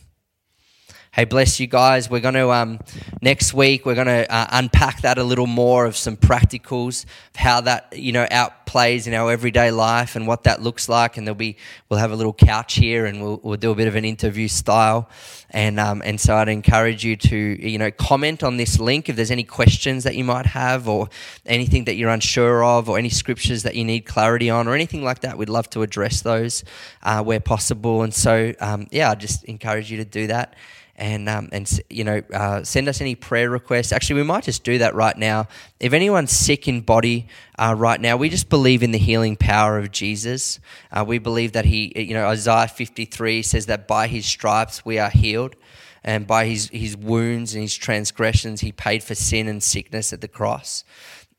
Hey, 1.13 1.25
bless 1.25 1.59
you 1.59 1.67
guys. 1.67 2.09
We're 2.09 2.21
going 2.21 2.35
to, 2.35 2.53
um, 2.53 2.79
next 3.21 3.53
week, 3.53 3.85
we're 3.85 3.97
going 3.97 4.07
to 4.07 4.33
uh, 4.33 4.47
unpack 4.53 5.01
that 5.01 5.19
a 5.19 5.25
little 5.25 5.49
more 5.49 5.85
of 5.85 5.97
some 5.97 6.17
practicals, 6.17 7.05
of 7.05 7.35
how 7.35 7.61
that, 7.63 7.93
you 7.97 8.13
know, 8.13 8.27
outplays 8.27 9.09
in 9.09 9.15
our 9.15 9.33
everyday 9.33 9.73
life 9.73 10.15
and 10.15 10.29
what 10.29 10.45
that 10.45 10.63
looks 10.63 10.89
like. 10.89 11.17
And 11.17 11.27
there'll 11.27 11.35
be, 11.35 11.57
we'll 11.89 11.99
have 11.99 12.13
a 12.13 12.15
little 12.15 12.33
couch 12.33 12.75
here 12.75 13.07
and 13.07 13.21
we'll, 13.21 13.41
we'll 13.43 13.57
do 13.57 13.73
a 13.73 13.75
bit 13.75 13.89
of 13.89 13.97
an 13.97 14.05
interview 14.05 14.47
style. 14.47 15.11
And, 15.51 15.81
um, 15.81 16.01
and 16.05 16.21
so 16.21 16.37
I'd 16.37 16.49
encourage 16.49 17.05
you 17.05 17.17
to, 17.17 17.37
you 17.37 17.77
know, 17.77 17.91
comment 17.91 18.45
on 18.45 18.57
this 18.57 18.79
link 18.79 19.09
if 19.09 19.17
there's 19.17 19.33
any 19.33 19.43
questions 19.43 20.05
that 20.05 20.15
you 20.15 20.23
might 20.23 20.47
have 20.47 20.89
or 20.89 21.09
anything 21.45 21.87
that 21.87 21.97
you're 21.97 22.11
unsure 22.11 22.63
of 22.63 22.89
or 22.89 22.99
any 22.99 23.11
scriptures 23.11 23.65
that 23.65 23.75
you 23.75 23.85
need 23.85 24.03
clarity 24.03 24.49
on 24.49 24.69
or 24.69 24.77
anything 24.77 25.03
like 25.03 25.23
that. 25.23 25.37
We'd 25.37 25.49
love 25.49 25.69
to 25.71 25.83
address 25.83 26.23
those 26.23 26.63
uh, 27.03 27.21
where 27.25 27.41
possible. 27.41 28.05
And 28.05 28.15
so, 28.15 28.55
um, 28.61 28.87
yeah, 28.93 29.11
I 29.11 29.17
just 29.17 29.43
encourage 29.43 29.91
you 29.91 29.97
to 29.97 30.05
do 30.05 30.29
that 30.29 30.55
and 31.01 31.29
um, 31.29 31.49
and 31.51 31.81
you 31.91 32.05
know 32.05 32.23
uh, 32.33 32.63
send 32.63 32.89
us 32.89 33.01
any 33.01 33.17
prayer 33.17 33.51
requests. 33.51 33.91
Actually, 33.91 34.21
we 34.21 34.27
might 34.27 34.45
just 34.45 34.63
do 34.63 34.79
that 34.79 34.95
right 34.95 35.17
now. 35.17 35.49
If 35.81 35.93
anyone's 35.93 36.31
sick 36.31 36.69
in 36.69 36.83
body 36.83 37.27
uh, 37.59 37.75
right 37.77 38.01
now, 38.01 38.17
we 38.17 38.29
just 38.29 38.49
believe 38.49 38.85
in 38.85 38.93
the 38.93 38.99
healing 38.99 39.35
power 39.35 39.79
of 39.79 39.91
Jesus. 39.91 40.61
Uh, 40.93 41.05
we 41.05 41.19
believe 41.19 41.53
that 41.53 41.65
he, 41.65 41.93
you 41.97 42.15
know, 42.15 42.27
Isaiah 42.27 42.69
fifty 42.69 43.07
three 43.07 43.43
says 43.43 43.67
that 43.67 43.89
by 43.89 44.07
his 44.07 44.27
stripes 44.27 44.85
we 44.85 45.01
are 45.01 45.11
healed. 45.11 45.57
And 46.03 46.27
by 46.27 46.47
his, 46.47 46.71
his 46.71 46.97
wounds 46.97 47.53
and 47.53 47.61
his 47.61 47.77
transgressions, 47.77 48.63
he 48.63 48.73
paid 48.73 49.03
for 49.03 49.15
sin 49.15 49.47
and 49.49 49.63
sickness 49.63 50.15
at 50.15 50.23
the 50.23 50.29
cross. 50.29 50.83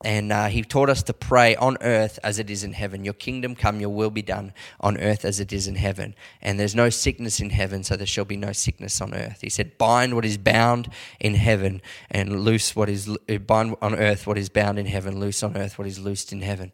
And 0.04 0.32
uh, 0.32 0.46
he 0.46 0.62
taught 0.62 0.90
us 0.90 1.02
to 1.04 1.12
pray 1.12 1.54
on 1.56 1.76
earth 1.80 2.18
as 2.24 2.38
it 2.38 2.50
is 2.50 2.64
in 2.64 2.72
heaven. 2.72 3.04
Your 3.04 3.14
kingdom 3.14 3.54
come, 3.54 3.80
your 3.80 3.90
will 3.90 4.10
be 4.10 4.22
done 4.22 4.52
on 4.80 4.98
earth 4.98 5.24
as 5.24 5.38
it 5.38 5.52
is 5.52 5.68
in 5.68 5.76
heaven. 5.76 6.14
And 6.40 6.58
there's 6.58 6.74
no 6.74 6.90
sickness 6.90 7.38
in 7.40 7.50
heaven, 7.50 7.84
so 7.84 7.96
there 7.96 8.06
shall 8.06 8.24
be 8.24 8.36
no 8.36 8.52
sickness 8.52 9.00
on 9.00 9.14
earth. 9.14 9.40
He 9.42 9.48
said, 9.48 9.78
bind 9.78 10.14
what 10.14 10.24
is 10.24 10.38
bound 10.38 10.88
in 11.20 11.34
heaven 11.34 11.80
and 12.10 12.44
loose 12.44 12.74
what 12.74 12.88
is, 12.88 13.08
uh, 13.08 13.38
bind 13.38 13.76
on 13.80 13.94
earth 13.94 14.26
what 14.26 14.38
is 14.38 14.48
bound 14.48 14.78
in 14.78 14.86
heaven, 14.86 15.20
loose 15.20 15.42
on 15.42 15.56
earth 15.56 15.78
what 15.78 15.86
is 15.86 16.00
loosed 16.00 16.32
in 16.32 16.42
heaven. 16.42 16.72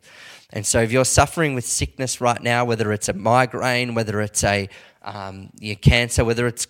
And 0.51 0.65
so 0.65 0.81
if 0.81 0.91
you're 0.91 1.05
suffering 1.05 1.55
with 1.55 1.67
sickness 1.67 2.23
right 2.23 2.43
now, 2.43 2.65
whether 2.65 2.93
it's 2.93 3.11
a 3.11 3.13
migraine, 3.13 3.95
whether 3.95 4.23
it's 4.23 4.43
a 4.43 4.71
um, 5.03 5.51
cancer, 5.83 6.25
whether 6.25 6.47
it's 6.47 6.67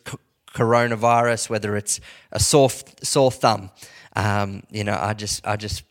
coronavirus, 0.55 1.49
whether 1.49 1.77
it's 1.77 2.01
a 2.33 2.41
sore, 2.41 2.71
sore 3.03 3.31
thumb, 3.31 3.71
um, 4.17 4.65
you 4.71 4.83
know, 4.83 4.99
I 5.01 5.15
just, 5.15 5.47
I 5.47 5.55
just 5.55 5.85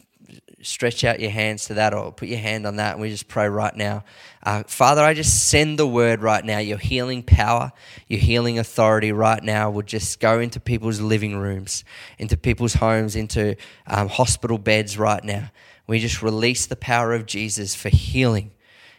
stretch 0.61 1.03
out 1.03 1.19
your 1.19 1.29
hands 1.29 1.65
to 1.65 1.75
that 1.75 1.93
or 1.93 2.11
put 2.11 2.27
your 2.27 2.39
hand 2.39 2.65
on 2.65 2.77
that 2.77 2.93
and 2.93 3.01
we 3.01 3.09
just 3.09 3.27
pray 3.27 3.47
right 3.47 3.75
now. 3.75 4.03
Uh, 4.43 4.63
Father, 4.63 5.03
I 5.03 5.13
just 5.13 5.49
send 5.49 5.77
the 5.77 5.87
word 5.87 6.21
right 6.21 6.43
now. 6.43 6.57
Your 6.57 6.79
healing 6.79 7.21
power, 7.21 7.71
your 8.07 8.19
healing 8.19 8.57
authority 8.57 9.11
right 9.11 9.43
now 9.43 9.69
would 9.69 9.85
just 9.85 10.19
go 10.19 10.39
into 10.39 10.59
people's 10.59 10.99
living 10.99 11.37
rooms, 11.37 11.83
into 12.17 12.37
people's 12.37 12.75
homes, 12.75 13.15
into 13.15 13.55
um, 13.85 14.07
hospital 14.07 14.57
beds 14.57 14.97
right 14.97 15.23
now. 15.23 15.51
We 15.85 15.99
just 15.99 16.23
release 16.23 16.65
the 16.65 16.75
power 16.75 17.13
of 17.13 17.25
Jesus 17.25 17.75
for 17.75 17.89
healing 17.89 18.51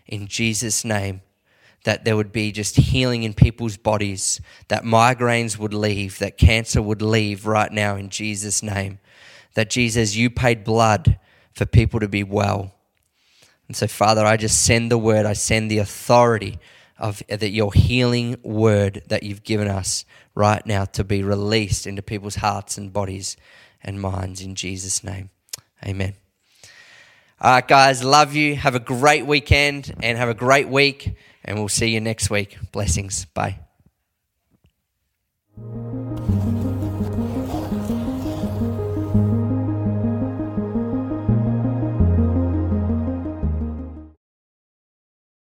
in 0.06 0.28
Jesus' 0.28 0.84
name. 0.84 1.22
That 1.84 2.04
there 2.04 2.16
would 2.16 2.32
be 2.32 2.52
just 2.52 2.76
healing 2.76 3.22
in 3.22 3.34
people's 3.34 3.76
bodies, 3.76 4.40
that 4.68 4.84
migraines 4.84 5.58
would 5.58 5.72
leave, 5.72 6.18
that 6.18 6.36
cancer 6.36 6.82
would 6.82 7.02
leave 7.02 7.46
right 7.46 7.70
now 7.70 7.96
in 7.96 8.10
Jesus' 8.10 8.62
name. 8.62 8.98
That 9.54 9.70
Jesus, 9.70 10.14
you 10.16 10.28
paid 10.28 10.64
blood 10.64 11.18
for 11.58 11.66
people 11.66 11.98
to 11.98 12.08
be 12.08 12.22
well. 12.22 12.72
And 13.66 13.76
so, 13.76 13.88
Father, 13.88 14.24
I 14.24 14.36
just 14.36 14.64
send 14.64 14.90
the 14.90 14.96
word, 14.96 15.26
I 15.26 15.32
send 15.32 15.70
the 15.70 15.78
authority 15.78 16.58
of 16.98 17.22
that 17.28 17.50
your 17.50 17.72
healing 17.72 18.36
word 18.42 19.02
that 19.08 19.24
you've 19.24 19.42
given 19.42 19.68
us 19.68 20.04
right 20.34 20.64
now 20.64 20.84
to 20.84 21.04
be 21.04 21.22
released 21.22 21.86
into 21.86 22.00
people's 22.00 22.36
hearts 22.36 22.78
and 22.78 22.92
bodies 22.92 23.36
and 23.82 24.00
minds 24.00 24.40
in 24.40 24.54
Jesus' 24.54 25.02
name. 25.02 25.30
Amen. 25.84 26.14
All 27.40 27.54
right, 27.54 27.66
guys, 27.66 28.02
love 28.02 28.34
you. 28.34 28.56
Have 28.56 28.74
a 28.74 28.80
great 28.80 29.26
weekend 29.26 29.94
and 30.00 30.16
have 30.16 30.28
a 30.28 30.34
great 30.34 30.68
week, 30.68 31.16
and 31.44 31.58
we'll 31.58 31.68
see 31.68 31.90
you 31.90 32.00
next 32.00 32.30
week. 32.30 32.56
Blessings. 32.72 33.26
Bye. 33.26 33.60